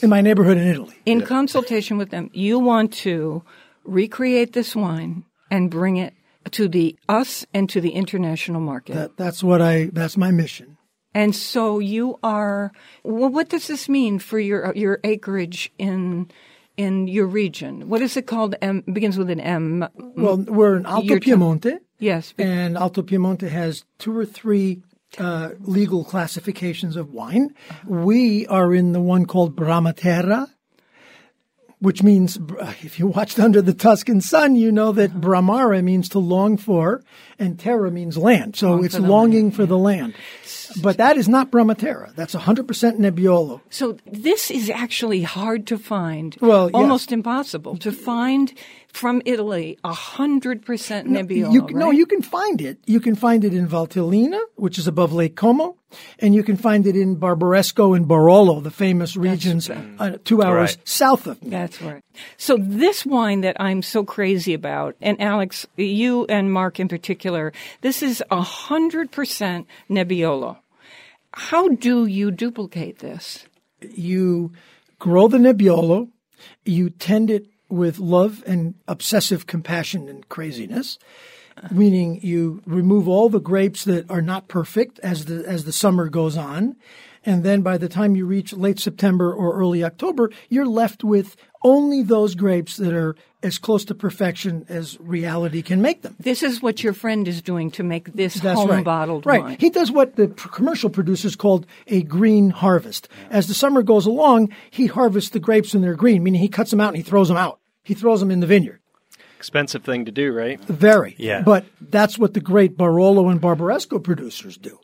[0.00, 0.96] in my neighborhood in Italy.
[1.06, 3.42] In consultation with them, you want to
[3.84, 6.14] recreate this wine and bring it
[6.52, 8.94] to the us and to the international market.
[8.94, 9.90] That, that's what I.
[9.92, 10.76] That's my mission.
[11.14, 12.72] And so you are.
[13.02, 16.30] Well, what does this mean for your your acreage in
[16.76, 17.88] in your region?
[17.88, 18.54] What is it called?
[18.60, 19.88] M begins with an M.
[19.96, 21.38] Well, we're in Alto Your town.
[21.40, 22.32] Piemonte, Yes.
[22.32, 24.82] be- and Alto Piemonte has two or three
[25.18, 27.54] uh, legal classifications of wine.
[27.86, 30.48] We are in the one called Bramaterra,
[31.78, 32.38] which means,
[32.82, 37.02] if you watched Under the Tuscan Sun, you know that Bramare means to long for,
[37.38, 38.56] and terra means land.
[38.56, 40.14] So it's for longing for the land.
[40.82, 42.14] But that is not Bramaterra.
[42.14, 42.66] That's 100%
[42.98, 43.60] Nebbiolo.
[43.70, 46.36] So this is actually hard to find.
[46.40, 46.74] Well, yes.
[46.74, 48.52] almost impossible to find
[48.96, 51.52] from Italy hundred percent Nebbiolo.
[51.52, 52.78] You, No, you can find it.
[52.86, 55.76] You can find it in Valtellina, which is above Lake Como,
[56.18, 60.76] and you can find it in Barbaresco and Barolo, the famous regions uh, two hours
[60.76, 60.88] Right.
[60.88, 61.50] south of me.
[61.50, 62.02] That's right.
[62.38, 67.52] So this wine that I'm so crazy about, and Alex, you and Mark in particular,
[67.82, 70.56] this is hundred percent Nebbiolo.
[71.36, 73.44] How do you duplicate this?
[73.82, 74.52] You
[74.98, 76.08] grow the Nebbiolo,
[76.64, 80.98] you tend it with love and obsessive compassion and craziness.
[81.70, 86.08] Meaning you remove all the grapes that are not perfect as the as the summer
[86.08, 86.76] goes on,
[87.24, 91.36] and then by the time you reach late September or early October, you're left with
[91.66, 96.14] only those grapes that are as close to perfection as reality can make them.
[96.20, 98.84] This is what your friend is doing to make this That's home right.
[98.84, 99.42] bottled right.
[99.42, 99.56] wine.
[99.58, 103.08] He does what the pr- commercial producers called a green harvest.
[103.30, 106.70] As the summer goes along, he harvests the grapes when they're green, meaning he cuts
[106.70, 107.58] them out and he throws them out.
[107.82, 108.80] He throws them in the vineyard.
[109.36, 110.60] Expensive thing to do, right?
[110.60, 111.16] Very.
[111.18, 111.42] Yeah.
[111.42, 114.78] But that's what the great Barolo and Barbaresco producers do.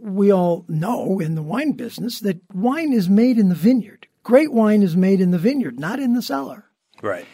[0.00, 4.05] We all know in the wine business that wine is made in the vineyard.
[4.26, 6.64] Great wine is made in the vineyard, not in the cellar.
[7.00, 7.24] Right.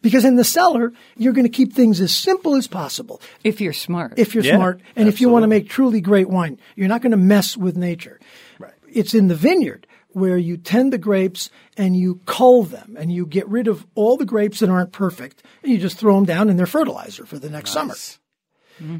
[0.00, 3.20] Because in the cellar, you're going to keep things as simple as possible.
[3.42, 4.14] if you're smart.
[4.16, 6.60] if you're Yeah, smart and if you want to make truly great wine.
[6.76, 8.20] You're not going to mess with nature.
[8.60, 8.74] Right.
[8.88, 13.26] It's in the vineyard where you tend the grapes and you cull them and you
[13.26, 16.48] get rid of all the grapes that aren't perfect and you just throw them down
[16.48, 17.94] in their fertilizer for the next summer.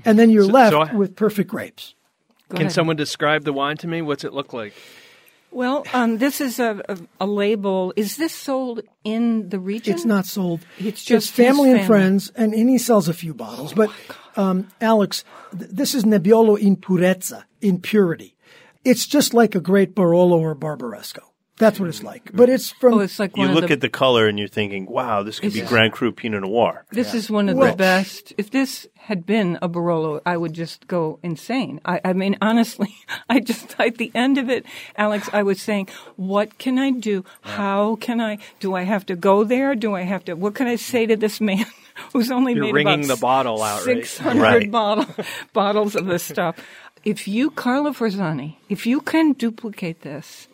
[0.05, 1.95] And then you're left so I- with perfect grapes.
[2.49, 2.73] Go Can ahead.
[2.73, 4.03] someone describe the wine to me?
[4.03, 4.73] What's it look like?
[5.57, 7.95] Well, um, this is a, a, a label.
[7.97, 9.95] Is this sold in the region?
[9.95, 10.61] It's not sold.
[10.79, 13.73] It's just his family and friends, and, and he sells a few bottles.
[13.73, 13.91] But
[14.37, 15.25] um, Alex,
[15.59, 18.37] th- this is Nebbiolo in purezza, in purity.
[18.85, 21.23] It's just like a great Barolo or Barbaresco.
[21.59, 22.31] That's what it's like.
[22.35, 23.73] But it's from Oh, it's like You look the.
[23.73, 26.85] at the color and you're thinking, wow, this could be It's- Grand Cru Pinot Noir.
[26.93, 28.35] this is one of Well- the best.
[28.37, 31.81] If this had been a Barolo, I would just go insane.
[31.87, 32.95] I, I mean, honestly,
[33.31, 34.67] I just at the end of it,
[34.97, 37.25] Alex, I was saying, what can I do?
[37.41, 38.37] How can I?
[38.61, 39.75] Do I have to go there?
[39.75, 40.35] Do I have to?
[40.35, 41.65] What can I say to this man
[42.13, 44.71] who's only You're made wringing about the bottle out, six hundred Right.
[44.71, 45.07] bottle
[45.55, 46.57] bottles of this stuff?
[47.05, 50.49] If you, Carlo Forzani, if you can duplicate this.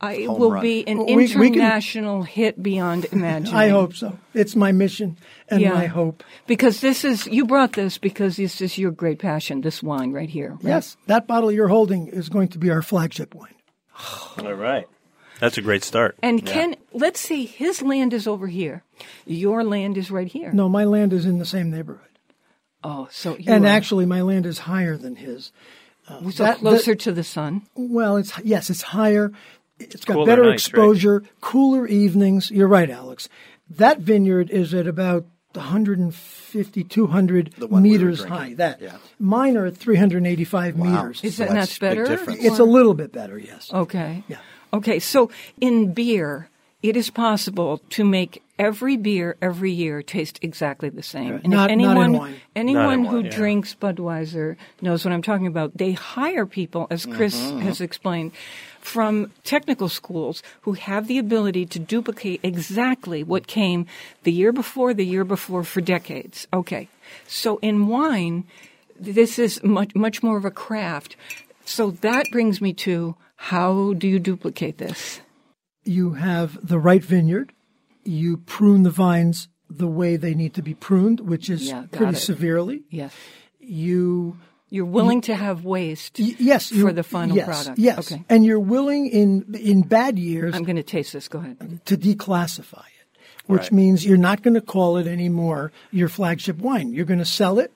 [0.00, 0.62] I, it will run.
[0.62, 3.54] be an We- we can- international hit beyond imagining.
[3.54, 4.16] I hope so.
[4.32, 5.16] It's my mission
[5.48, 5.72] and Yeah.
[5.74, 6.22] my hope.
[6.46, 10.28] Because this is, you brought this because this is your great passion, this wine right
[10.30, 10.50] here.
[10.52, 10.62] right?
[10.64, 13.54] Yes, that bottle you're holding is going to be our flagship wine.
[14.38, 14.86] All right.
[15.40, 16.16] That's a great start.
[16.22, 18.82] And Ken, let's see, his land is over here.
[19.24, 20.52] Your land is right here.
[20.52, 22.04] No, my land is in the same neighborhood.
[22.84, 25.50] Oh, so you And are actually, my land is higher than his.
[26.08, 27.62] Uh, so that- closer to the sun.
[27.74, 29.30] Well, it's yes, it's higher.
[29.80, 30.54] It's got Cooler better nights, right?
[30.54, 32.50] exposure, cooler evenings.
[32.50, 33.28] You're right, Alex.
[33.70, 38.54] That vineyard is at about 150, 200 The one we meters high.
[38.54, 38.96] That Yeah.
[39.18, 41.20] mine are at 385 meters.
[41.22, 42.06] Is So that that's not better?
[42.06, 42.44] difference.
[42.44, 43.70] It's a little bit better, yes.
[43.72, 44.22] Okay.
[44.28, 44.38] Yeah.
[44.72, 46.48] Okay, so in beer,
[46.82, 51.40] it is possible to make every beer every year taste exactly the same.
[51.42, 52.34] And Not- if not in anyone, wine.
[52.56, 53.30] anyone in who wine, yeah.
[53.30, 55.76] drinks Budweiser knows what I'm talking about.
[55.76, 57.60] They hire people, as Chris Mm-hmm.
[57.60, 58.32] has explained,
[58.80, 63.86] from technical schools who have the ability to duplicate exactly what came
[64.22, 66.46] the year before, the year before for decades.
[66.52, 66.88] Okay.
[67.26, 68.44] So in wine,
[68.98, 71.16] this is much, much more of a craft.
[71.64, 75.20] So that brings me to how do you duplicate this?
[75.84, 77.52] You have the right vineyard.
[78.04, 82.14] You prune the vines the way they need to be pruned, which is Yeah, pretty
[82.16, 82.20] it.
[82.20, 82.82] severely.
[82.90, 83.12] Yes.
[83.60, 84.38] You
[84.70, 87.78] You're willing to have waste y- yes for the final yes, product.
[87.78, 88.22] Yes, Okay.
[88.28, 91.26] and you're willing in in bad years I'm going to taste this.
[91.28, 91.80] Go ahead.
[91.86, 93.72] to declassify it, which Right.
[93.72, 96.92] means you're not going to call it anymore your flagship wine.
[96.92, 97.72] You're going to sell it,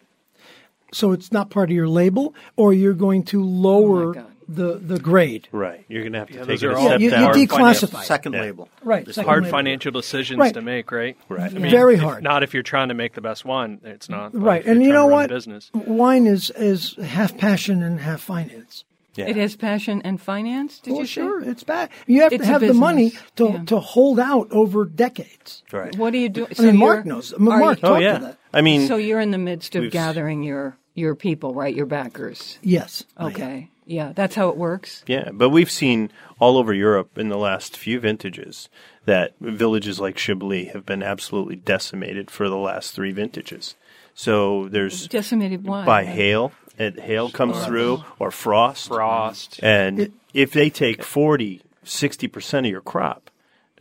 [0.93, 4.32] so it's not part of your label, or you're going to lower Oh God.
[4.49, 5.49] The the grade.
[5.53, 5.85] Right.
[5.89, 7.35] You're going to have to Yeah, take it are a all step you- you down.
[7.35, 8.03] declassify.
[8.05, 8.41] Second Yeah.
[8.43, 8.69] label.
[8.83, 9.57] Right, This second Hard label.
[9.59, 10.55] financial decisions Right.
[10.55, 11.17] to make, right?
[11.29, 11.51] Right.
[11.55, 12.23] I mean, Very if hard.
[12.23, 13.81] Not if you're trying to make the best wine.
[13.85, 14.35] It's not.
[14.35, 15.29] Right, and you know what?
[15.29, 15.71] Business.
[15.75, 18.85] Wine is is half passion and half finance.
[19.15, 19.27] Yeah.
[19.27, 20.79] It has passion and finance.
[20.79, 21.13] Did well, you say?
[21.21, 21.91] sure, it's bad.
[22.07, 23.63] You have It's to have the money to Yeah.
[23.67, 25.63] to hold out over decades.
[25.71, 25.95] Right.
[25.99, 26.47] What do you do?
[26.59, 27.35] I mean, Mark knows.
[27.35, 28.19] I mean, are Mark you- Oh, talked yeah.
[28.19, 28.39] to that.
[28.55, 31.75] I mean, so you're in the midst of gathering your your people, right?
[31.75, 32.59] Your backers.
[32.63, 33.05] Yes.
[33.19, 33.31] I am.
[33.33, 33.69] Okay.
[33.87, 35.03] Yeah, that's how it works.
[35.07, 38.69] Yeah, but we've seen all over Europe in the last few vintages
[39.05, 43.75] that villages like Chablis have been absolutely decimated for the last three vintages.
[44.15, 45.85] So there's Decimated why?
[45.85, 48.89] by hail, and hail comes through, or frost.
[48.89, 49.61] Frost.
[49.63, 53.31] And if they take 40, 60% of your crop,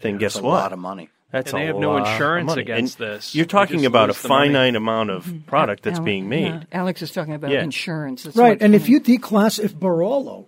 [0.02, 0.54] then guess That's a what?
[0.56, 1.10] lot of money.
[1.32, 3.34] That's And they a have no lot of insurance against And this.
[3.36, 4.50] You're talking about a lose the money.
[4.50, 5.40] finite amount of mm-hmm.
[5.42, 6.48] product that's Ale- being made.
[6.52, 7.64] yeah, Alex is talking about Yeah.
[7.64, 8.24] insurance.
[8.24, 10.48] That's Right, what- and if you declass, if Barolo,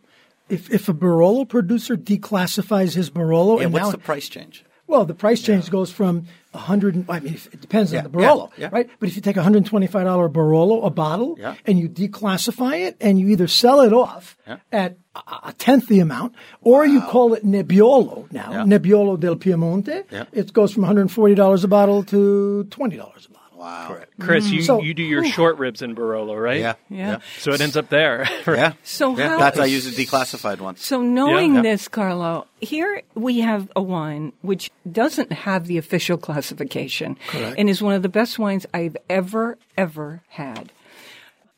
[0.50, 4.66] if if a Barolo producer declassifies his Barolo, Yeah, and what's now the price change?
[4.88, 7.06] Well, the price change goes from a hundred.
[7.10, 8.70] I mean, it depends Yeah, on the Barolo, yeah, yeah.
[8.72, 8.90] right?
[9.00, 11.56] But if you take a hundred twenty-five dollar Barolo, a bottle, Yeah.
[11.66, 14.58] and you declassify it, and you either sell it off Yeah.
[14.72, 18.64] at a- tenth the amount, or you call it Nebbiolo now, Yeah.
[18.66, 20.04] Nebbiolo del Piemonte.
[20.12, 20.26] Yeah.
[20.32, 23.43] It goes from one hundred forty dollars a bottle to twenty dollars a bottle.
[23.64, 23.98] Wow.
[24.20, 26.60] Chris, you, So- you do your short ribs in Barolo, right?
[26.60, 26.74] Yeah.
[26.90, 27.20] Yeah.
[27.40, 28.28] So it ends up there.
[28.46, 28.74] Yeah.
[28.84, 29.30] So yeah.
[29.30, 30.76] how- That's I use a declassified one.
[30.76, 31.62] So knowing Yeah.
[31.62, 37.82] this, Carlo, here we have a wine which doesn't have the official classification and is
[37.82, 40.74] one of the best wines I've ever, ever had.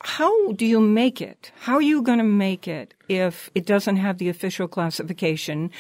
[0.02, 1.52] How do you make it?
[1.62, 5.72] How are you going to make it if it doesn't have the official classification?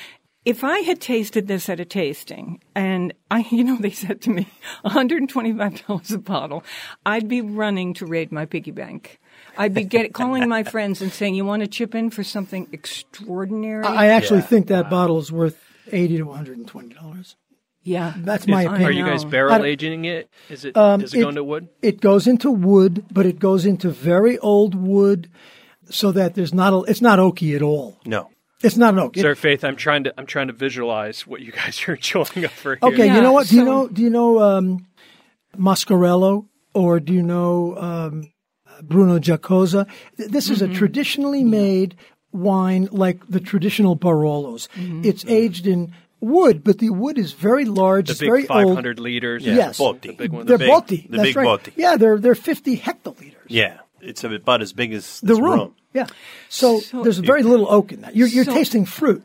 [0.45, 4.29] If I had tasted this at a tasting and I, you know, they said to
[4.29, 4.47] me,
[4.85, 6.63] $125 a bottle,
[7.05, 9.19] I'd be running to raid my piggy bank.
[9.57, 12.67] I'd be get, calling my friends and saying, you want to chip in for something
[12.71, 13.83] extraordinary?
[13.83, 15.57] I actually think that bottle is worth
[15.91, 17.35] eighty to one hundred and twenty dollars.
[17.83, 18.13] yeah.
[18.17, 18.87] That's my I opinion.
[18.87, 20.29] Are you guys barrel aging it?
[20.49, 21.69] Is it Um, does it, go into wood?
[21.81, 25.29] It goes into wood, but it goes into very old wood,
[25.89, 26.81] so that there's not a.
[26.89, 27.97] It's not oaky at all.
[28.05, 28.29] No.
[28.65, 29.15] It's not an oak.
[29.17, 32.25] It- Sir Faith, I'm trying to I'm trying to visualize what you guys are enjoying
[32.45, 32.79] over here.
[32.83, 33.47] okay, Yeah, you know what?
[33.47, 33.87] Do you know?
[33.87, 34.87] Do you know um,
[35.57, 38.31] Mascarello or do you know um,
[38.81, 39.87] Bruno Giacosa?
[40.17, 40.73] This is a Mm-hmm.
[40.75, 41.95] traditionally made
[42.31, 44.67] wine, like the traditional Barolos.
[44.69, 45.01] Mm-hmm.
[45.05, 48.07] It's aged in wood, but the wood is very large.
[48.07, 49.03] The it's big very 500 old.
[49.03, 49.45] liters.
[49.45, 50.01] Yes, botti.
[50.01, 50.45] The big one.
[50.45, 51.09] They're big- botti.
[51.09, 51.47] the That's big right.
[51.47, 51.73] botti.
[51.75, 53.35] Yeah, they're they're 50 hectoliters.
[53.47, 53.79] Yeah.
[54.01, 55.73] It's about as big as the this room.
[55.95, 56.05] Yeah.
[56.49, 58.15] So, So- there's very little oak in that.
[58.15, 59.23] You're, you're So- tasting fruit.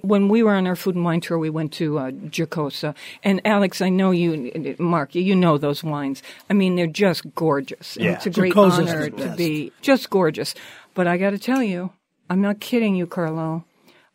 [0.00, 2.94] When we were on our food and wine tour, we went to uh, Giacosa.
[3.24, 6.22] And Alex, I know you, Mark, you know those wines.
[6.48, 7.96] I mean, they're just gorgeous.
[7.96, 8.12] And Yeah.
[8.12, 10.54] it's a great Giacosa's honor to be just gorgeous.
[10.94, 11.90] But I got to tell you,
[12.30, 13.64] I'm not kidding you, Carlo.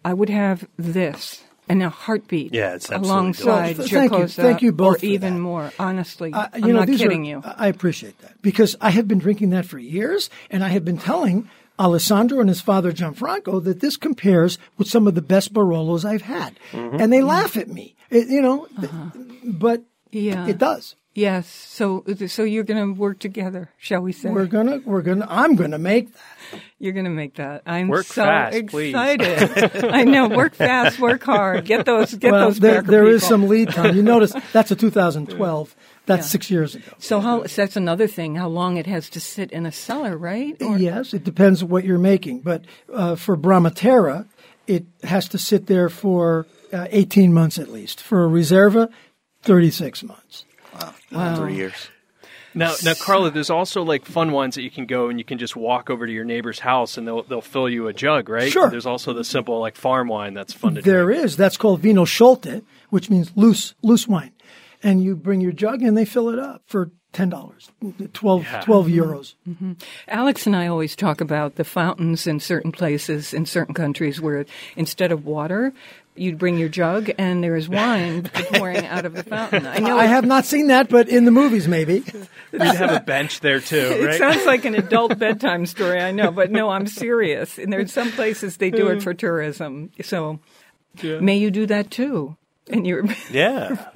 [0.05, 3.91] I would have this and a heartbeat Yeah, it's absolutely alongside delicious.
[3.91, 4.27] Well, thank you.
[4.29, 5.39] Thank you both or for even that.
[5.41, 5.73] more.
[5.77, 7.43] Honestly, Uh, I'm know, not kidding are, you.
[7.43, 10.97] I appreciate that because I have been drinking that for years, and I have been
[10.97, 16.03] telling Alessandro and his father Gianfranco that this compares with some of the best Barolos
[16.05, 16.99] I've had, mm-hmm.
[16.99, 17.95] and they laugh at me.
[18.09, 19.09] It- you know, th- uh-huh.
[19.43, 20.47] but Yeah.
[20.47, 20.95] it does.
[21.13, 21.47] Yes.
[21.47, 24.29] So, so you're going to work together, shall we say?
[24.29, 26.61] We're gonna, we're gonna, I'm gonna make that.
[26.77, 27.63] You're going to make that.
[27.65, 29.85] I'm Work so fast, excited.
[29.91, 30.27] I know.
[30.27, 31.65] Work fast, work hard.
[31.65, 32.13] Get those.
[32.13, 32.59] Get well, those.
[32.59, 33.95] there, there is some lead time.
[33.95, 35.75] You notice that's a 2012.
[36.07, 36.31] That's Yeah.
[36.31, 36.91] six years ago.
[36.99, 37.45] So how?
[37.45, 38.35] So that's another thing.
[38.35, 40.59] How long it has to sit in a cellar, right?
[40.61, 42.39] Or- Yes, it depends what you're making.
[42.39, 44.25] But uh, for Bramaterra,
[44.67, 48.01] it has to sit there for uh, 18 months at least.
[48.01, 48.89] For a Reserva,
[49.43, 50.45] 36 months.
[51.11, 51.35] Wow.
[51.35, 51.89] Three years.
[52.53, 55.37] Now, now, Carla, there's also like fun wines that you can go and you can
[55.37, 58.51] just walk over to your neighbor's house and they'll they'll fill you a jug, right?
[58.51, 58.69] Sure.
[58.69, 61.23] There's also the simple like farm wine that's fun to There drink.
[61.23, 61.37] is.
[61.37, 64.31] That's called vino sciolto, which means loose loose wine.
[64.83, 67.71] And you bring your jug and they fill it up for ten dollars,
[68.13, 68.99] 12, 12 mm-hmm.
[68.99, 69.33] euros.
[69.49, 69.73] Mm-hmm.
[70.07, 74.45] Alex and I always talk about the fountains in certain places in certain countries where
[74.75, 75.73] instead of water,
[76.17, 79.65] you'd bring your jug and there is wine pouring out of the fountain.
[79.65, 82.03] I know I have not seen that, but in the movies, maybe.
[82.51, 86.31] We'd have a bench there too, It sounds like an adult bedtime story, I know,
[86.31, 87.57] but no, I'm serious.
[87.57, 89.03] And there's some places they do it mm.
[89.03, 89.91] for tourism.
[90.03, 90.39] So
[91.03, 92.35] may you do that too.
[92.69, 93.87] And you're Yeah.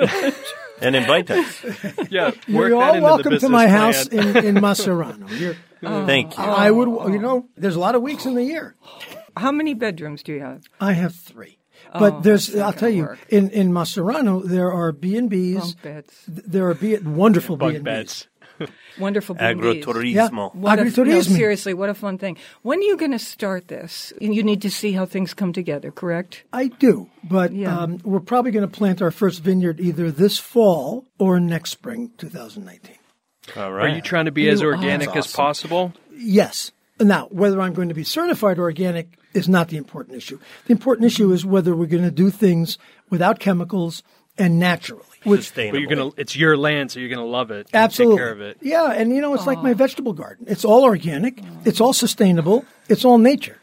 [0.81, 1.63] And invite us.
[2.09, 3.77] yeah, work You're that all into the welcome to my plan.
[3.77, 5.29] house in, in Masserano.
[5.39, 5.55] You're,
[6.05, 6.43] Thank you.
[6.43, 8.75] I would, you know, there's a lot of weeks in the year.
[9.37, 10.63] how many bedrooms do you have?
[10.79, 11.57] I have three.
[11.93, 13.19] But Oh, there's, I'll tell you, work.
[13.29, 15.81] in, in Masserano, there are B&Bs.
[15.81, 16.23] Beds.
[16.27, 17.83] There are B, wonderful B&Bs.
[17.83, 18.27] beds.
[18.99, 19.83] Wonderful B&Bs.
[19.83, 20.53] Agroturismo.
[20.55, 21.35] What a, no, Agriturismo.
[21.35, 22.37] seriously, what a fun thing.
[22.61, 24.11] When are you going to start this?
[24.19, 26.43] You need to see how things come together, correct?
[26.53, 27.77] I do, but Yeah.
[27.77, 32.11] um, we're probably going to plant our first vineyard either this fall or next spring,
[32.17, 32.95] 2019.
[33.55, 34.75] All Are you trying to be as You are.
[34.75, 35.93] organic as possible?
[36.13, 36.71] Yes.
[36.99, 40.37] Now, whether I'm going to be certified organic is not the important issue.
[40.67, 42.77] The important issue is whether we're going to do things
[43.09, 44.03] without chemicals
[44.37, 45.03] and naturally.
[45.23, 45.73] Which Sustainable.
[45.73, 47.67] But you're gonna it's your land, so you're gonna love it.
[47.71, 48.57] and absolutely, Take care of it.
[48.61, 50.45] yeah, and you know, it's like my vegetable garden.
[50.49, 51.39] It's all organic.
[51.65, 52.65] It's all sustainable.
[52.89, 53.57] It's all nature.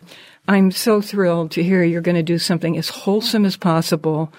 [0.47, 4.33] I'm so thrilled to hear you're going to do something as wholesome as possible.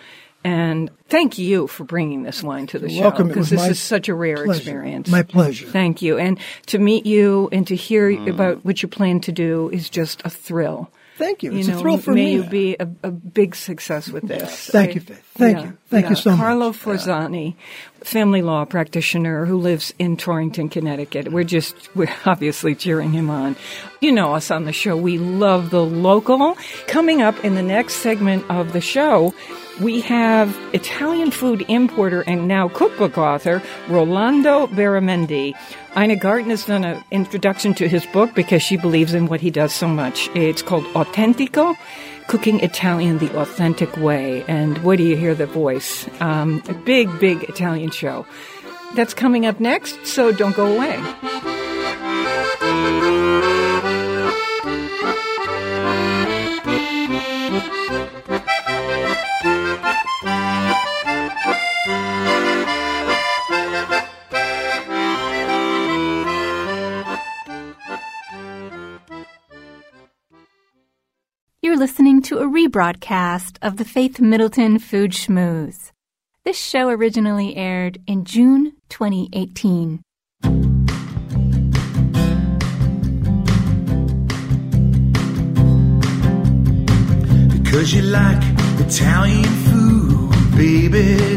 [0.43, 3.27] And thank you for bringing this wine to the show welcome.
[3.27, 4.51] It because this is such a rare pleasure.
[4.53, 5.09] experience.
[5.09, 5.67] My pleasure.
[5.67, 6.17] Thank you.
[6.17, 8.29] And to meet you and to hear mm.
[8.29, 10.89] about what you plan to do is just a thrill.
[11.17, 11.51] Thank you.
[11.51, 12.33] You It's know, a thrill for may me.
[12.35, 14.67] you be a, a big success with this.
[14.67, 15.31] Thank I- you, Faith.
[15.35, 15.77] Thank you.
[15.89, 16.39] Thank you so much.
[16.39, 17.55] Carlo Forzani,
[18.01, 21.31] family law practitioner who lives in Torrington, Connecticut.
[21.31, 23.55] We're just, we're obviously cheering him on.
[23.99, 24.95] You know us on the show.
[24.95, 26.55] We love the local.
[26.85, 29.33] Coming up in the next segment of the show,
[29.81, 35.55] we have Italian food importer and now cookbook author Rolando Beramendi.
[35.97, 39.49] Ina Garten has done an introduction to his book because she believes in what he
[39.49, 40.29] does so much.
[40.35, 41.75] It's called Autentico
[42.29, 44.45] Cooking Italian the Authentic Way.
[44.47, 46.07] And where do you hear the voice?
[46.21, 48.23] Um, a big, big Italian show.
[48.93, 51.01] That's coming up next, so don't go away.
[71.69, 75.91] You're listening to a rebroadcast of the Faith Middleton Food Schmooze.
[76.43, 80.01] This show originally aired in June 2018.
[87.51, 88.41] Because you like
[88.79, 91.35] Italian food, baby.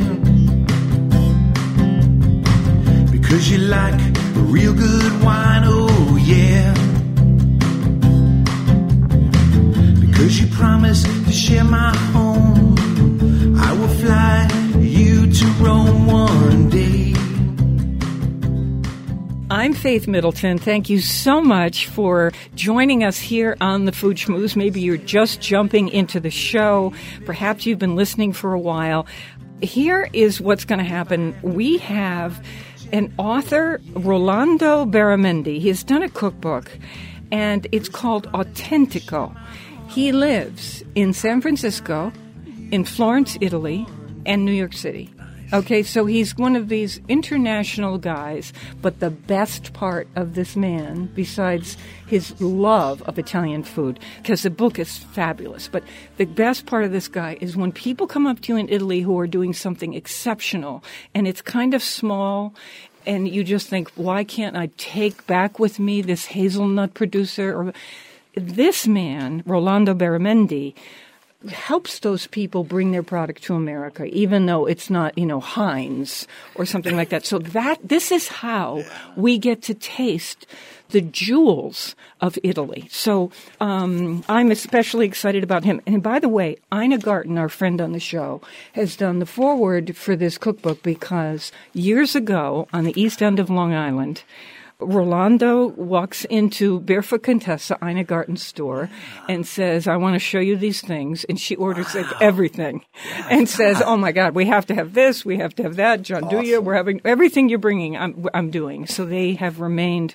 [3.12, 4.00] Because you like
[4.36, 6.91] real good wine, oh yeah.
[10.62, 12.76] You to share my home.
[13.58, 14.48] I will fly
[14.78, 17.14] you to Rome one day.
[19.50, 20.58] I'm Faith Middleton.
[20.58, 24.54] Thank you so much for joining us here on the Food Schmooze.
[24.54, 26.92] Maybe you're just jumping into the show.
[27.26, 29.08] Perhaps you've been listening for a while.
[29.62, 31.34] Here is what's going to happen.
[31.42, 32.40] We have
[32.92, 35.58] an author, Rolando Beramendi.
[35.58, 36.70] He has done a cookbook,
[37.32, 39.36] and it's called Autentico.
[39.92, 42.12] He lives in San Francisco,
[42.70, 43.86] in Florence, Italy,
[44.24, 45.10] and New York City.
[45.52, 51.10] Okay, so he's one of these international guys, but the best part of this man,
[51.14, 51.76] besides
[52.06, 55.84] his love of Italian food, because the book is fabulous, but
[56.16, 59.02] the best part of this guy is when people come up to you in Italy
[59.02, 60.82] who are doing something exceptional,
[61.14, 62.54] and it's kind of small,
[63.04, 67.52] and you just think, why can't I take back with me this hazelnut producer?
[67.54, 67.72] Or
[68.34, 70.74] this man, Rolando Beramendi,
[71.48, 76.28] helps those people bring their product to America, even though it's not, you know, Heinz
[76.54, 77.26] or something like that.
[77.26, 78.84] So that, this is how
[79.16, 80.46] we get to taste
[80.90, 82.86] the jewels of Italy.
[82.90, 85.80] So, um, I'm especially excited about him.
[85.86, 88.42] And by the way, Ina Garten, our friend on the show,
[88.74, 93.50] has done the foreword for this cookbook because years ago on the east end of
[93.50, 94.22] Long Island,
[94.84, 98.90] Rolando walks into Barefoot Contessa, Ina Garten's store,
[99.28, 101.24] and says, I want to show you these things.
[101.24, 102.84] And she orders like everything
[103.30, 106.02] and says, Oh my God, we have to have this, we have to have that.
[106.02, 108.86] John Duya, we're having everything you're bringing, I'm, I'm doing.
[108.86, 110.14] So they have remained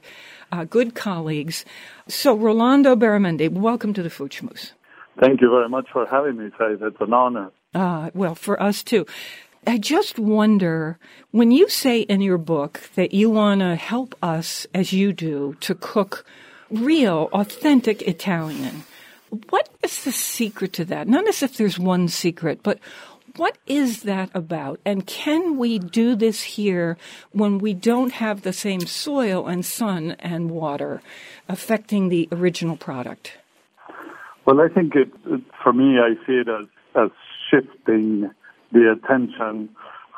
[0.52, 1.66] uh, good colleagues.
[2.08, 4.72] So, Rolando Beramendi, welcome to the Food Schmooze.
[5.20, 6.80] Thank you very much for having me, Faith.
[6.82, 7.52] It's an honor.
[7.74, 9.06] Uh, well, for us too.
[9.68, 10.98] I just wonder
[11.32, 15.58] when you say in your book that you want to help us, as you do,
[15.60, 16.26] to cook
[16.72, 18.84] real, authentic Italian.
[19.50, 21.10] What is the secret to that?
[21.10, 22.80] Not as if there's one secret, but
[23.36, 24.80] what is that about?
[24.86, 26.98] And can we do this here
[27.34, 31.02] when we don't have the same soil and sun and water
[31.50, 33.34] affecting the original product?
[34.46, 35.12] Well, I think it,
[35.62, 37.12] for me, I see it as, as
[37.52, 38.32] shifting
[38.72, 39.70] the attention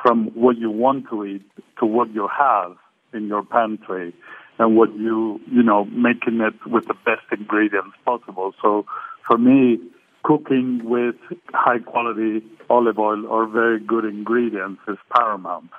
[0.02, 1.44] from what you want to eat
[1.80, 2.76] to what you have
[3.14, 4.14] in your pantry
[4.58, 8.54] and what you, you know, making it with the best ingredients possible.
[8.62, 8.86] So
[9.26, 9.80] for me,
[10.24, 11.16] cooking with
[11.54, 15.70] high quality olive oil or very good ingredients is paramount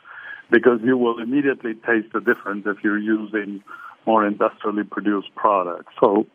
[0.50, 3.62] because you will immediately taste the difference if you're using
[4.06, 5.92] more industrially produced products.
[6.00, 6.26] So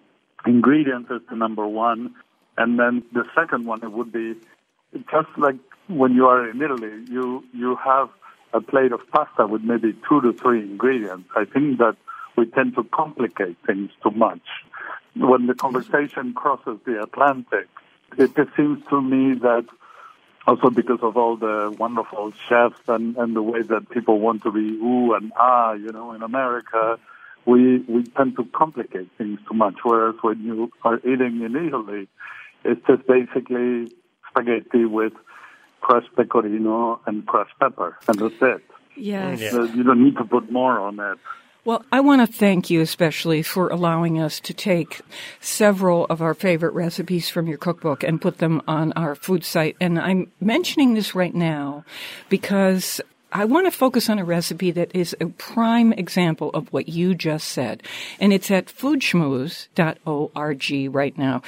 [0.46, 2.14] ingredients is the number one.
[2.58, 4.36] And then the second one, it would be
[4.94, 5.58] just like
[5.88, 8.10] when you are in Italy, you, you have
[8.54, 11.30] a plate of pasta with maybe two to three ingredients.
[11.36, 11.98] I think that
[12.38, 14.42] we tend to complicate things too much.
[15.16, 17.68] When the conversation crosses the Atlantic,
[18.18, 19.66] it seems to me that
[20.48, 24.52] also because of all the wonderful chefs and, and the way that people want to
[24.52, 27.00] be ooh and ah, you know, in America,
[27.46, 29.76] we we tend to complicate things too much.
[29.84, 32.08] Whereas when you are eating in Italy,
[32.64, 33.92] it's just basically
[34.30, 35.14] spaghetti with
[35.86, 38.64] crushed pecorino and crushed pepper, and that's it.
[38.98, 39.40] Yes.
[39.40, 41.20] Mm, so you don't need to put more on that.
[41.64, 45.02] Well, I want to thank you especially for allowing us to take
[45.40, 49.76] several of our favorite recipes from your cookbook and put them on our food site.
[49.80, 51.86] And I'm mentioning this right now
[52.30, 53.00] because
[53.32, 57.14] I want to focus on a recipe that is a prime example of what you
[57.14, 57.84] just said.
[58.20, 61.42] And it's at foodschmooze.org right now.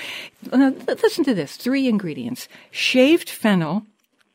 [0.52, 0.74] now.
[0.88, 1.58] Listen to this.
[1.58, 2.48] Three ingredients.
[2.72, 3.86] Shaved fennel,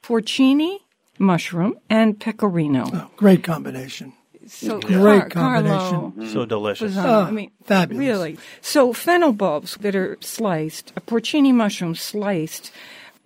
[0.03, 0.79] porcini,
[1.19, 2.85] mushroom, and pecorino.
[2.93, 4.13] Oh, great combination.
[4.47, 6.13] So great Car- combination.
[6.13, 6.97] Carlo So delicious.
[6.97, 8.01] Oh, I mean, fabulous.
[8.01, 8.39] Really.
[8.61, 12.73] So fennel bulbs that are sliced, a porcini mushroom sliced,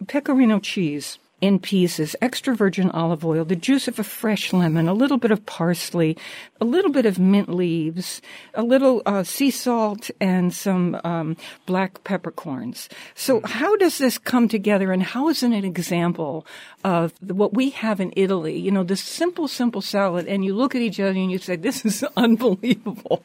[0.06, 4.92] pecorino cheese in pieces, extra virgin olive oil, the juice of a fresh lemon, a
[4.92, 6.16] little bit of parsley,
[6.60, 8.20] a little bit of mint leaves,
[8.54, 12.88] a little uh, sea salt, and some um, black peppercorns.
[13.14, 16.44] So how does this come together, and how is it an example
[16.82, 18.58] of what we have in Italy?
[18.58, 21.54] You know, this simple, simple salad, and you look at each other and you say,
[21.54, 23.22] "This is unbelievable."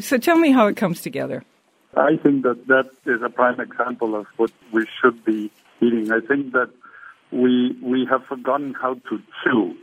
[0.00, 1.44] So tell me how it comes together.
[1.94, 5.50] I think that that is a prime example of what we should be
[5.82, 6.10] eating.
[6.10, 6.70] I think that
[7.32, 9.74] we we have forgotten how to chew,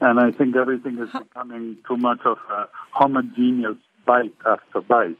[0.00, 3.76] and I think everything is becoming too much of a homogeneous
[4.06, 5.18] bite after bite.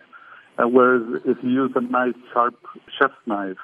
[0.58, 2.54] Uh, whereas if you use a nice sharp
[2.98, 3.58] chef's knife,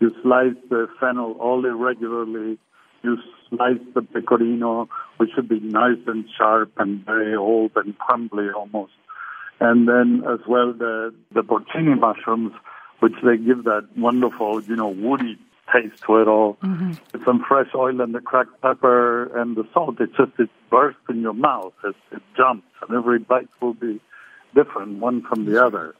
[0.00, 2.58] you slice the fennel all irregularly.
[3.02, 3.16] You
[3.48, 4.88] slice the pecorino,
[5.18, 8.92] which should be nice and sharp and very old and crumbly almost
[9.60, 12.52] and then as well the the porcini mushrooms,
[13.00, 15.38] which they give that wonderful, you know, woody
[15.72, 16.56] taste to it all.
[16.62, 16.92] Mm-hmm.
[17.12, 21.00] With some fresh oil and the cracked pepper and the salt, it just it bursts
[21.08, 21.72] in your mouth.
[21.84, 24.00] It, it jumps, and every bite will be
[24.54, 25.94] different, one from the other.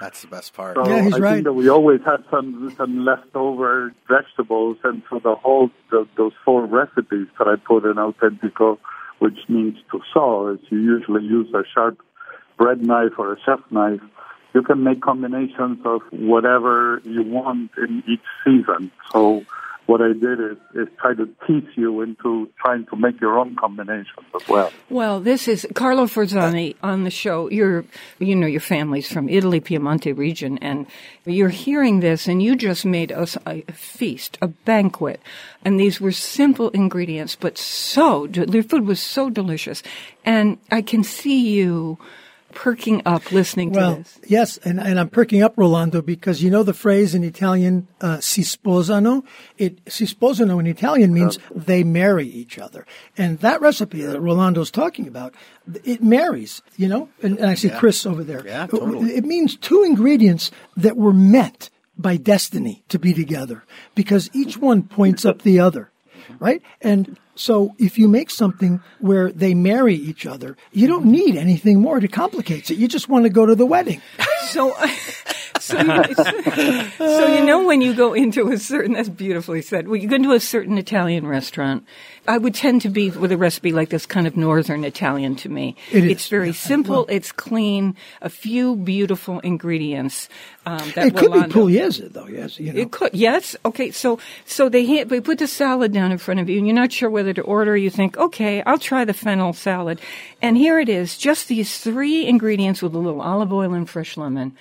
[0.00, 0.76] That's the best part.
[0.76, 1.32] So Yeah, he's I right.
[1.34, 6.32] think that we always had some some leftover vegetables, and so the whole the, those
[6.44, 8.78] four recipes that I put in Autentico,
[9.18, 11.98] which means to saw, is you usually use a sharp
[12.56, 14.00] bread knife or a chef knife.
[14.54, 18.90] You can make combinations of whatever you want in each season.
[19.12, 19.44] So
[19.90, 23.56] what I did is, is try to teach you into trying to make your own
[23.56, 24.70] combinations as well.
[24.88, 27.50] Well, this is Carlo Forzani on the show.
[27.50, 27.84] You're,
[28.20, 30.86] you know, your family's from Italy, Piemonte region, and
[31.24, 35.20] you're hearing this, and you just made us a feast, a banquet,
[35.64, 39.82] and these were simple ingredients, but so their food was so delicious,
[40.24, 41.98] and I can see you
[42.52, 44.18] perking up listening to Well, this.
[44.26, 48.20] yes, and, and I'm perking up, Rolando, because you know the phrase in Italian, uh,
[48.20, 49.24] si sposano?
[49.58, 52.86] It, si sposano in Italian means they marry each other.
[53.16, 55.34] And that recipe that Rolando's talking about,
[55.84, 57.08] it marries, you know?
[57.22, 57.78] And, and I see Yeah.
[57.78, 58.42] Chris over there.
[58.46, 59.10] Yeah, totally.
[59.16, 63.62] It means two ingredients that were meant by destiny to be together
[63.94, 65.90] because each one points up the other,
[66.38, 66.62] right?
[66.80, 71.80] And So if you make something where they marry each other, you don't need anything
[71.80, 72.76] more to complicate it.
[72.76, 74.02] You just want to go to the wedding.
[74.50, 74.74] So,
[76.14, 79.88] so, you, so you know when you go into a certain that's beautifully said.
[79.88, 81.84] When you go into a certain Italian restaurant,
[82.28, 85.48] I would tend to be with a recipe like this, kind of northern Italian to
[85.48, 85.76] me.
[85.90, 87.06] It is, It's very simple.
[87.08, 87.96] it's clean.
[88.22, 90.28] A few beautiful ingredients.
[90.66, 92.26] Um, that it could be Rolando- pugliese, though.
[92.26, 92.80] Yes, you know.
[92.80, 93.56] It could, yes.
[93.64, 96.66] Okay, so so they ha- they put the salad down in front of you, and
[96.66, 97.76] you're not sure whether to order.
[97.76, 100.00] You think, okay, I'll try the fennel salad,
[100.42, 104.18] and here it is, just these three ingredients with a little olive oil and fresh
[104.18, 104.54] lemon,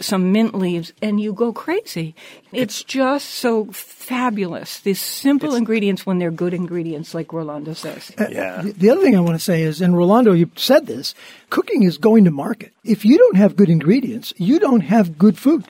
[0.00, 2.14] some mint leaves, and you go crazy.
[2.52, 4.80] It's just so fabulous.
[4.80, 8.12] These simple ingredients when they're good ingredients, like Rolando says.
[8.18, 8.26] Uh,
[8.62, 11.14] The, the other thing I want to say is, and Rolando, you said this,
[11.50, 12.72] cooking is going to market.
[12.84, 15.66] If you don't have good ingredients, you don't have good food.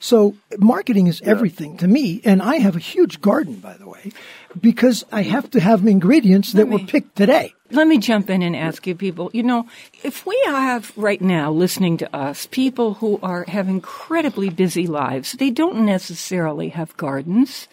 [0.00, 4.12] So marketing is everything to me, and I have a huge garden, by the way,
[4.60, 7.54] because I have to have ingredients that were picked today.
[7.70, 9.66] Let me jump in and ask you people, you know,
[10.02, 15.32] if we have right now listening to us people who are have incredibly busy lives,
[15.32, 17.68] they don't necessarily have gardens.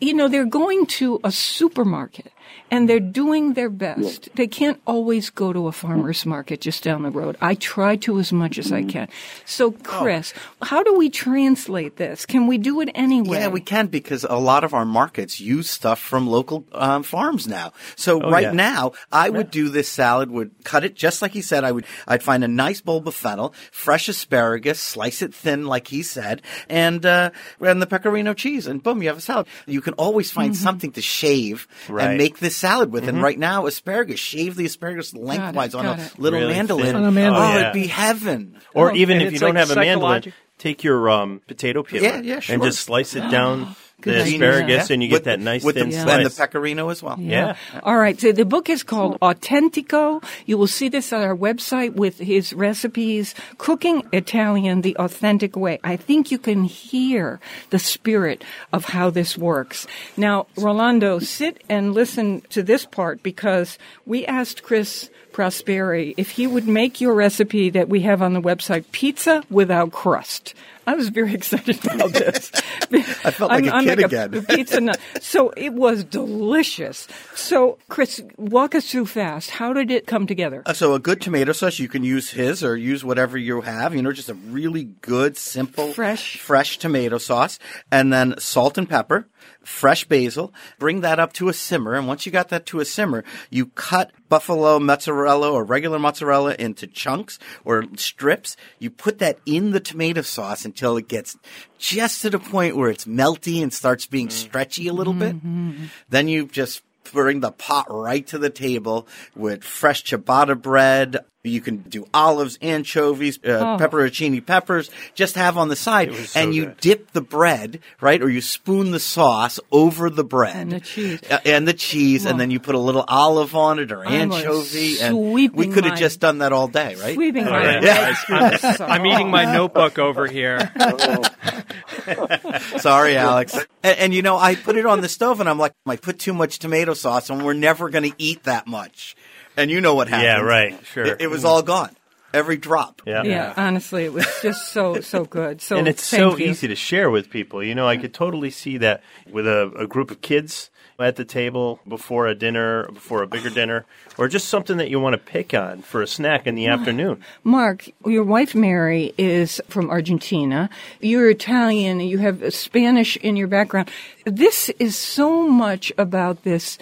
[0.00, 2.30] You know, they're going to a supermarket
[2.70, 4.28] and they're doing their best.
[4.34, 7.36] They can't always go to a farmer's market just down the road.
[7.40, 9.08] I try to as much as I can.
[9.44, 12.26] So, Chris, how do we translate this?
[12.26, 13.38] Can we do it anyway?
[13.38, 17.46] Yeah, we can because a lot of our markets use stuff from local um, farms
[17.46, 17.72] now.
[17.96, 18.52] So Oh, right yeah.
[18.52, 20.30] now, I would do this salad.
[20.30, 21.64] Would cut it just like he said.
[21.64, 21.84] I would.
[22.08, 26.42] I'd find a nice bulb of fennel, fresh asparagus, slice it thin like he said,
[26.68, 29.46] and uh, and the pecorino cheese, and boom, you have a salad.
[29.66, 32.08] You can always find something to shave Right.
[32.08, 33.08] and make this salad with.
[33.08, 33.22] And Mhm.
[33.22, 34.18] right now, asparagus.
[34.18, 36.96] Shave the asparagus lengthwise on a little Really mandolin.
[36.96, 37.48] On a mandolin.
[37.48, 38.56] Oh, Oh, it'd be heaven.
[38.74, 41.82] Or Oh, even if you it's don't like have a mandolin, take your um, potato
[41.82, 42.54] peeler Yeah, yeah, sure.
[42.54, 44.94] and just slice it down the Good asparagus, idea.
[44.94, 46.16] and you With get that nice with thin the, slice.
[46.18, 47.16] and the pecorino as well.
[47.18, 47.56] Yeah.
[47.82, 48.20] All right.
[48.20, 50.22] So the book is called Autentico.
[50.44, 55.80] You will see this on our website with his recipes, cooking Italian the authentic way.
[55.82, 57.40] I think you can hear
[57.70, 59.86] the spirit of how this works.
[60.16, 66.46] Now, Rolando, sit and listen to this part because we asked Chris Prosperi if he
[66.46, 70.54] would make your recipe that we have on the website, pizza without crust.
[70.86, 72.50] I was very excited about this.
[72.90, 74.46] I felt like a kid again.
[74.48, 74.98] pizza nut.
[75.20, 77.06] So it was delicious.
[77.34, 79.50] So, Chris, walk us through fast.
[79.50, 80.62] How did it come together?
[80.64, 83.94] Uh, So a good tomato sauce, you can use his or use whatever you have.
[83.94, 86.38] You know, just a really good, simple, Fresh.
[86.38, 87.58] fresh tomato sauce,
[87.90, 89.26] and then salt and pepper,
[89.66, 90.52] fresh basil.
[90.78, 93.66] Bring that up to a simmer, and once you got that to a simmer, you
[93.66, 98.56] cut buffalo mozzarella or regular mozzarella into chunks or strips.
[98.78, 101.36] You put that in the tomato sauce until it gets
[101.78, 104.48] just to the point where it's melty and starts being mm-hmm.
[104.48, 105.36] stretchy a little bit.
[105.36, 105.86] Mm-hmm.
[106.08, 111.18] Then you just bring the pot right to the table with fresh ciabatta bread.
[111.50, 113.76] You can do olives, anchovies, uh, Oh.
[113.78, 114.90] pepperoncini peppers.
[115.14, 116.76] Just have on the side, so and you good.
[116.78, 121.20] dip the bread right, or you spoon the sauce over the bread And the cheese.
[121.30, 124.24] Uh, and the cheese, and then you put a little olive on it or I
[124.26, 127.14] was anchovy, and we could have just done that all day, right?
[127.14, 127.82] Sweeping All my right.
[127.82, 130.72] legs I'm, I'm eating my notebook over here.
[132.78, 133.56] Sorry, Alex.
[133.82, 136.18] And, and you know, I put it on the stove, and I'm like, I put
[136.18, 139.16] too much tomato sauce, and we're never going to eat that much.
[139.56, 140.24] And you know what happened?
[140.24, 141.06] Yeah, right, sure.
[141.06, 141.96] It, it was all gone,
[142.34, 143.02] every drop.
[143.06, 143.22] Yeah.
[143.24, 145.62] Yeah, honestly, it was just so so good.
[145.62, 146.50] So and it's thank so you.
[146.50, 147.62] easy to share with people.
[147.62, 151.24] You know, I could totally see that with a, a group of kids at the
[151.24, 153.84] table before a dinner, before a bigger dinner,
[154.16, 157.22] or just something that you want to pick on for a snack in the afternoon.
[157.44, 160.70] Mark, your wife Mary is from Argentina.
[161.00, 162.00] You're Italian.
[162.00, 163.90] You have Spanish in your background.
[164.24, 166.78] This is so much about this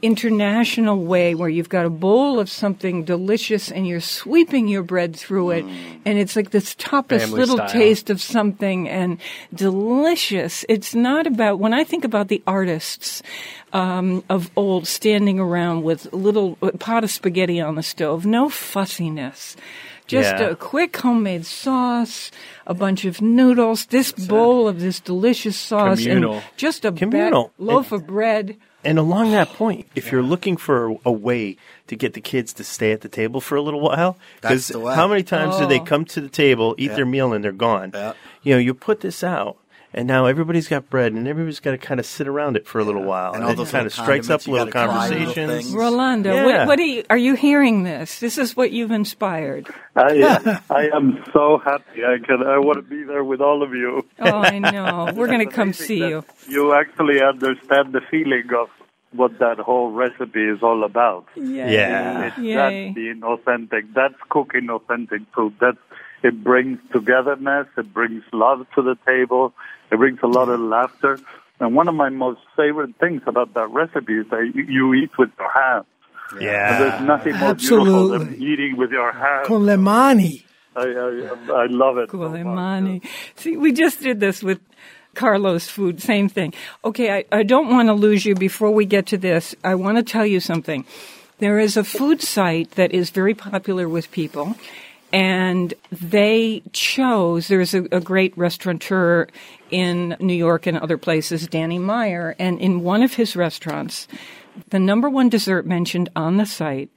[0.00, 5.14] international way where you've got a bowl of something delicious and you're sweeping your bread
[5.16, 5.64] through it
[6.04, 7.68] and it's like this topless Family little style.
[7.68, 9.18] taste of something and
[9.52, 10.64] delicious.
[10.68, 13.22] It's not about when I think about the artists
[13.72, 18.48] um, of old standing around with a little pot of spaghetti on the stove, no
[18.48, 19.56] fussiness.
[20.08, 20.48] Just Yeah.
[20.48, 22.30] a quick homemade sauce,
[22.66, 26.34] a bunch of noodles, this bowl of this delicious sauce, Communal.
[26.34, 27.52] and just a ba- Communal.
[27.58, 28.56] loaf of bread.
[28.84, 31.56] And along that point, if you're looking for a way
[31.88, 35.06] to get the kids to stay at the table for a little while, because how
[35.06, 35.84] many times do they Oh.
[35.84, 37.90] come to the table, eat their meal, and they're gone?
[37.94, 38.12] Yeah.
[38.42, 39.56] You know, you put this out,
[39.94, 42.78] and now everybody's got bread, and everybody's got to kind of sit around it for
[42.78, 45.52] a little while, And all it those kind of strikes up condiments, you little gotta
[45.54, 46.44] little Rolando, Yeah.
[46.44, 47.04] what, what are you?
[47.08, 48.20] Are you hearing this?
[48.20, 49.68] This is what you've inspired.
[49.96, 52.04] I, I am so happy.
[52.04, 52.42] I can.
[52.46, 54.06] I want to be there with all of you.
[54.18, 55.12] Oh, I know.
[55.14, 56.24] We're going to come see you.
[56.48, 58.68] You actually understand the feeling of
[59.12, 61.26] what that whole recipe is all about.
[61.34, 61.74] Yay.
[61.74, 62.26] Yeah.
[62.26, 62.54] It's Yay.
[62.88, 63.92] that being authentic.
[63.94, 65.54] That's cooking authentic food.
[65.60, 65.78] That
[66.22, 67.68] it brings togetherness.
[67.78, 69.54] It brings love to the table.
[69.90, 71.18] It brings a lot of laughter.
[71.60, 75.10] And one of my most favorite things about that recipe is that you, you eat
[75.18, 75.86] with your hands.
[76.32, 76.78] And Yeah.
[76.78, 79.46] there's nothing more beautiful than eating with your hands.
[79.48, 80.44] Con le mani.
[80.76, 82.10] I, I, I love it.
[82.10, 82.30] so much.
[82.40, 83.04] Gualemani.
[83.36, 84.60] See, we just did this with
[85.14, 86.54] Carlos food, same thing.
[86.84, 89.54] Okay, I, I don't want to lose you before we get to this.
[89.64, 90.84] I want to tell you something.
[91.38, 94.54] There is a food site that is very popular with people,
[95.12, 99.26] and they chose, there's a, a great restaurateur
[99.70, 104.06] in New York and other places, Danny Meyer, and in one of his restaurants,
[104.70, 106.90] the number one dessert mentioned on the site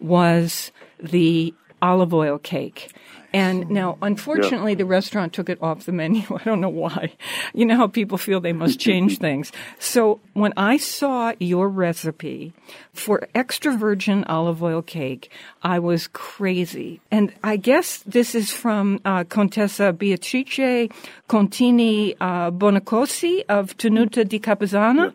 [0.00, 2.92] was the olive oil cake.
[3.32, 6.22] And now, unfortunately, the restaurant took it off the menu.
[6.34, 7.12] I don't know why.
[7.54, 9.52] You know how people feel they must change things.
[9.78, 12.52] So when I saw your recipe
[12.92, 15.30] for extra virgin olive oil cake,
[15.62, 17.00] I was crazy.
[17.10, 20.88] And I guess this is from uh, Contessa Beatrice
[21.28, 25.12] Contini uh, Bonacossi of Tenuta di Capezzana.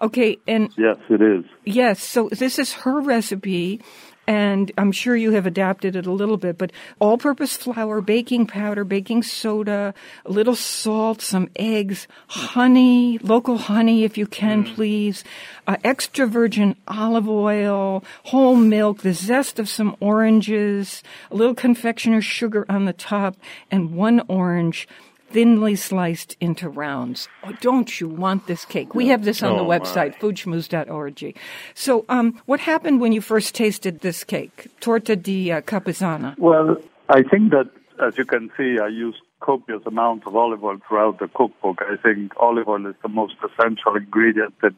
[0.00, 1.44] Okay, and Yes, it is.
[1.64, 3.80] Yes, so this is her recipe,
[4.26, 8.46] and I'm sure you have adapted it a little bit, but all purpose flour, baking
[8.46, 15.22] powder, baking soda, a little salt, some eggs, honey, local honey if you can, please,
[15.66, 22.24] uh, extra virgin olive oil, whole milk, the zest of some oranges, a little confectioner's
[22.24, 23.36] sugar on the top,
[23.70, 24.88] and one orange
[25.30, 27.28] thinly sliced into rounds.
[27.44, 28.94] Oh, don't you want this cake?
[28.94, 29.78] We have this on the Oh, my.
[29.78, 31.36] website, foodschmooze.org.
[31.74, 36.38] So, um, what happened when you first tasted this cake, torta di uh, Capezzana?
[36.38, 36.76] Well,
[37.08, 37.70] I think that,
[38.04, 41.82] as you can see, I use copious amounts of olive oil throughout the cookbook.
[41.82, 44.74] I think olive oil is the most essential ingredient in,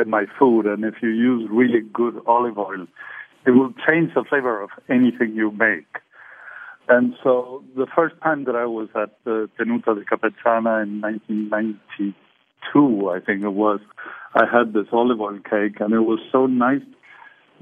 [0.00, 2.86] in my food, and if you use really good olive oil,
[3.46, 5.86] it will change the flavor of anything you make.
[6.88, 13.10] And so the first time that I was at the Tenuta de Capezzana in 1992,
[13.10, 13.80] I think it was,
[14.34, 16.82] I had this olive oil cake, and it was so nice.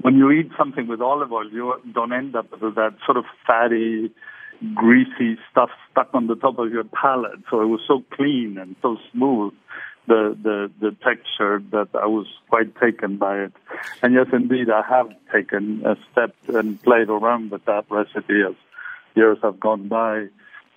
[0.01, 3.25] When you eat something with olive oil, you don't end up with that sort of
[3.47, 4.11] fatty,
[4.75, 7.39] greasy stuff stuck on the top of your palate.
[7.49, 9.53] So it was so clean and so smooth,
[10.07, 13.53] the the the texture that I was quite taken by it.
[14.01, 18.55] And yes, indeed, I have taken a step and played around with that recipe as
[19.15, 20.27] years have gone by.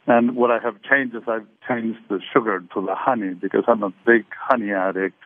[0.06, 3.82] And what I have changed is I've changed the sugar to the honey because I'm
[3.82, 5.16] a big honey addict.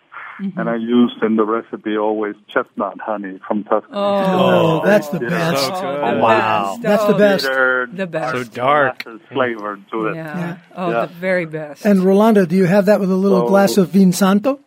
[0.41, 0.59] Mm-hmm.
[0.59, 3.93] And I used in the recipe always chestnut honey from Tuscany.
[3.93, 5.67] Oh, oh that's the You best.
[5.67, 6.17] So oh, good.
[6.17, 6.71] the wow.
[6.71, 6.83] best.
[6.83, 7.45] That's the Oh, best.
[7.45, 8.33] bitter, The best.
[8.33, 9.05] So dark.
[9.07, 10.15] molasses flavor to it.
[10.17, 10.57] Yeah.
[10.75, 11.07] Oh, Yeah.
[11.07, 11.85] the very best.
[11.85, 14.59] And Rolando, do you have that with a little So- glass of vin santo?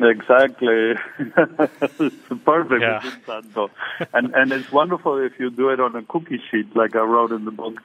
[0.00, 0.94] Exactly.
[1.18, 3.12] it's perfect Yeah.
[3.26, 3.70] Santo.
[4.12, 7.30] And and it's wonderful if you do it on a cookie sheet like I wrote
[7.32, 7.80] in the book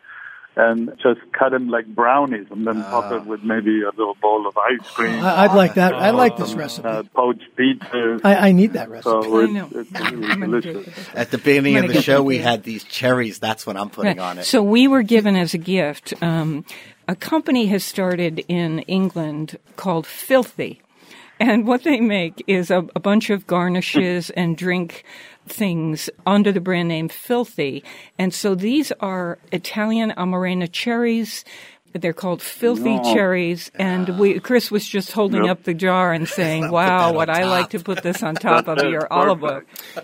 [0.55, 4.47] and just cut them like brownies and then top it with maybe a little bowl
[4.47, 5.24] of ice cream.
[5.24, 5.93] I, I'd like that.
[5.93, 6.88] I like this some, recipe.
[6.88, 8.22] Uh, poached peaches.
[8.24, 9.10] I, I need that recipe.
[9.10, 9.70] so I it's, know.
[9.72, 11.10] it's really delicious.
[11.14, 13.39] At the beginning of the show, we had these cherries.
[13.39, 14.45] That's what I'm putting on it.
[14.45, 16.14] So we were given as a gift.
[16.22, 16.66] Um,
[17.07, 20.82] a company has started in England called Filthy,
[21.40, 25.04] and what they make is a, a bunch of garnishes and drink
[25.48, 27.84] things under the brand name Filthy.
[28.18, 31.44] And so these are Italian Amarena cherries.
[31.94, 33.14] They're called filthy No.
[33.14, 35.52] cherries, and we Chris was just holding Yep.
[35.52, 38.68] up the jar and saying, "Wow, on what I like to put this on top
[38.68, 39.62] of your olive oil."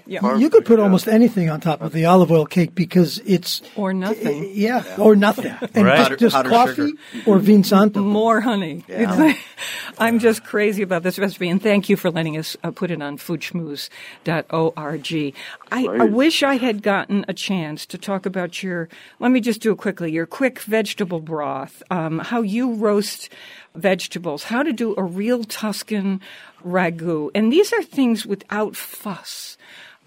[0.08, 0.36] Yeah.
[0.38, 3.94] you could put almost anything on top of the olive oil cake because it's Or
[3.94, 4.52] nothing.
[4.54, 6.08] yeah, or nothing, and Right.
[6.10, 7.30] just, just Powder- powdered coffee sugar.
[7.32, 8.02] or vin santo.
[8.02, 8.84] More honey.
[8.88, 9.38] It's like,
[10.00, 13.02] I'm just crazy about this recipe, and thank you for letting us uh, put it
[13.02, 15.34] on foodschmooze.org.
[15.72, 19.62] I, I wish I had gotten a chance to talk about your, let me just
[19.62, 23.30] do it quickly, your quick vegetable broth, um, how you roast
[23.76, 26.22] vegetables, how to do a real Tuscan
[26.66, 27.30] ragu.
[27.36, 29.58] And these are things without fuss.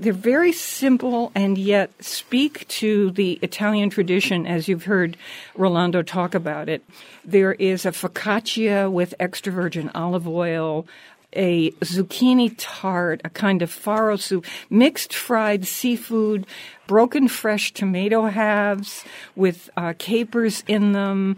[0.01, 5.17] They're very simple and yet speak to the Italian tradition as you've heard
[5.57, 6.85] Rolando talk about it.
[7.25, 10.87] There is a focaccia with extra virgin olive oil,
[11.33, 16.47] a zucchini tart, a kind of farro soup, mixed fried seafood,
[16.87, 19.05] broken fresh tomato halves
[19.37, 21.37] with uh, capers in them,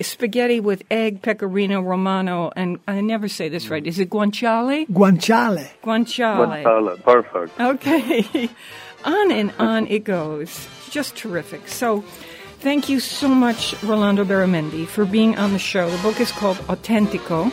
[0.00, 3.86] spaghetti with egg, pecorino romano, and I never say this right.
[3.86, 4.86] Is it guanciale?
[4.88, 5.68] Guanciale.
[5.82, 6.62] Guanciale.
[6.62, 7.60] Guanciale, perfect.
[7.60, 8.48] Okay.
[9.04, 10.68] on and on it goes.
[10.90, 11.68] Just terrific.
[11.68, 12.02] So,
[12.60, 15.90] thank you so much, Rolando Beramendi, for being on the show.
[15.90, 17.52] The book is called Autentico,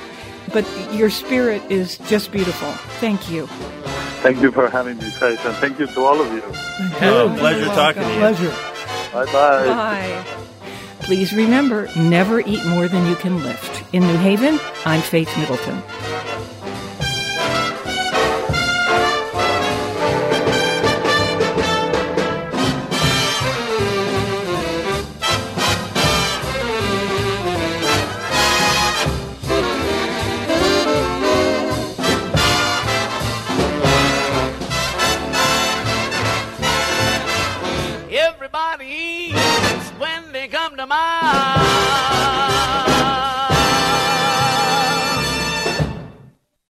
[0.52, 2.72] but your spirit is just beautiful.
[3.00, 3.48] Thank you.
[4.22, 6.44] Thank you for having me, Faith, and thank you to all of you.
[7.02, 8.20] Oh, pleasure talking to you.
[8.20, 8.56] Pleasure.
[9.14, 9.66] Bye bye.
[9.66, 10.26] Bye.
[11.00, 13.84] Please remember, never eat more than you can lift.
[13.94, 15.82] In New Haven, I'm Faith Middleton.
[40.40, 42.19] nobody come to mind.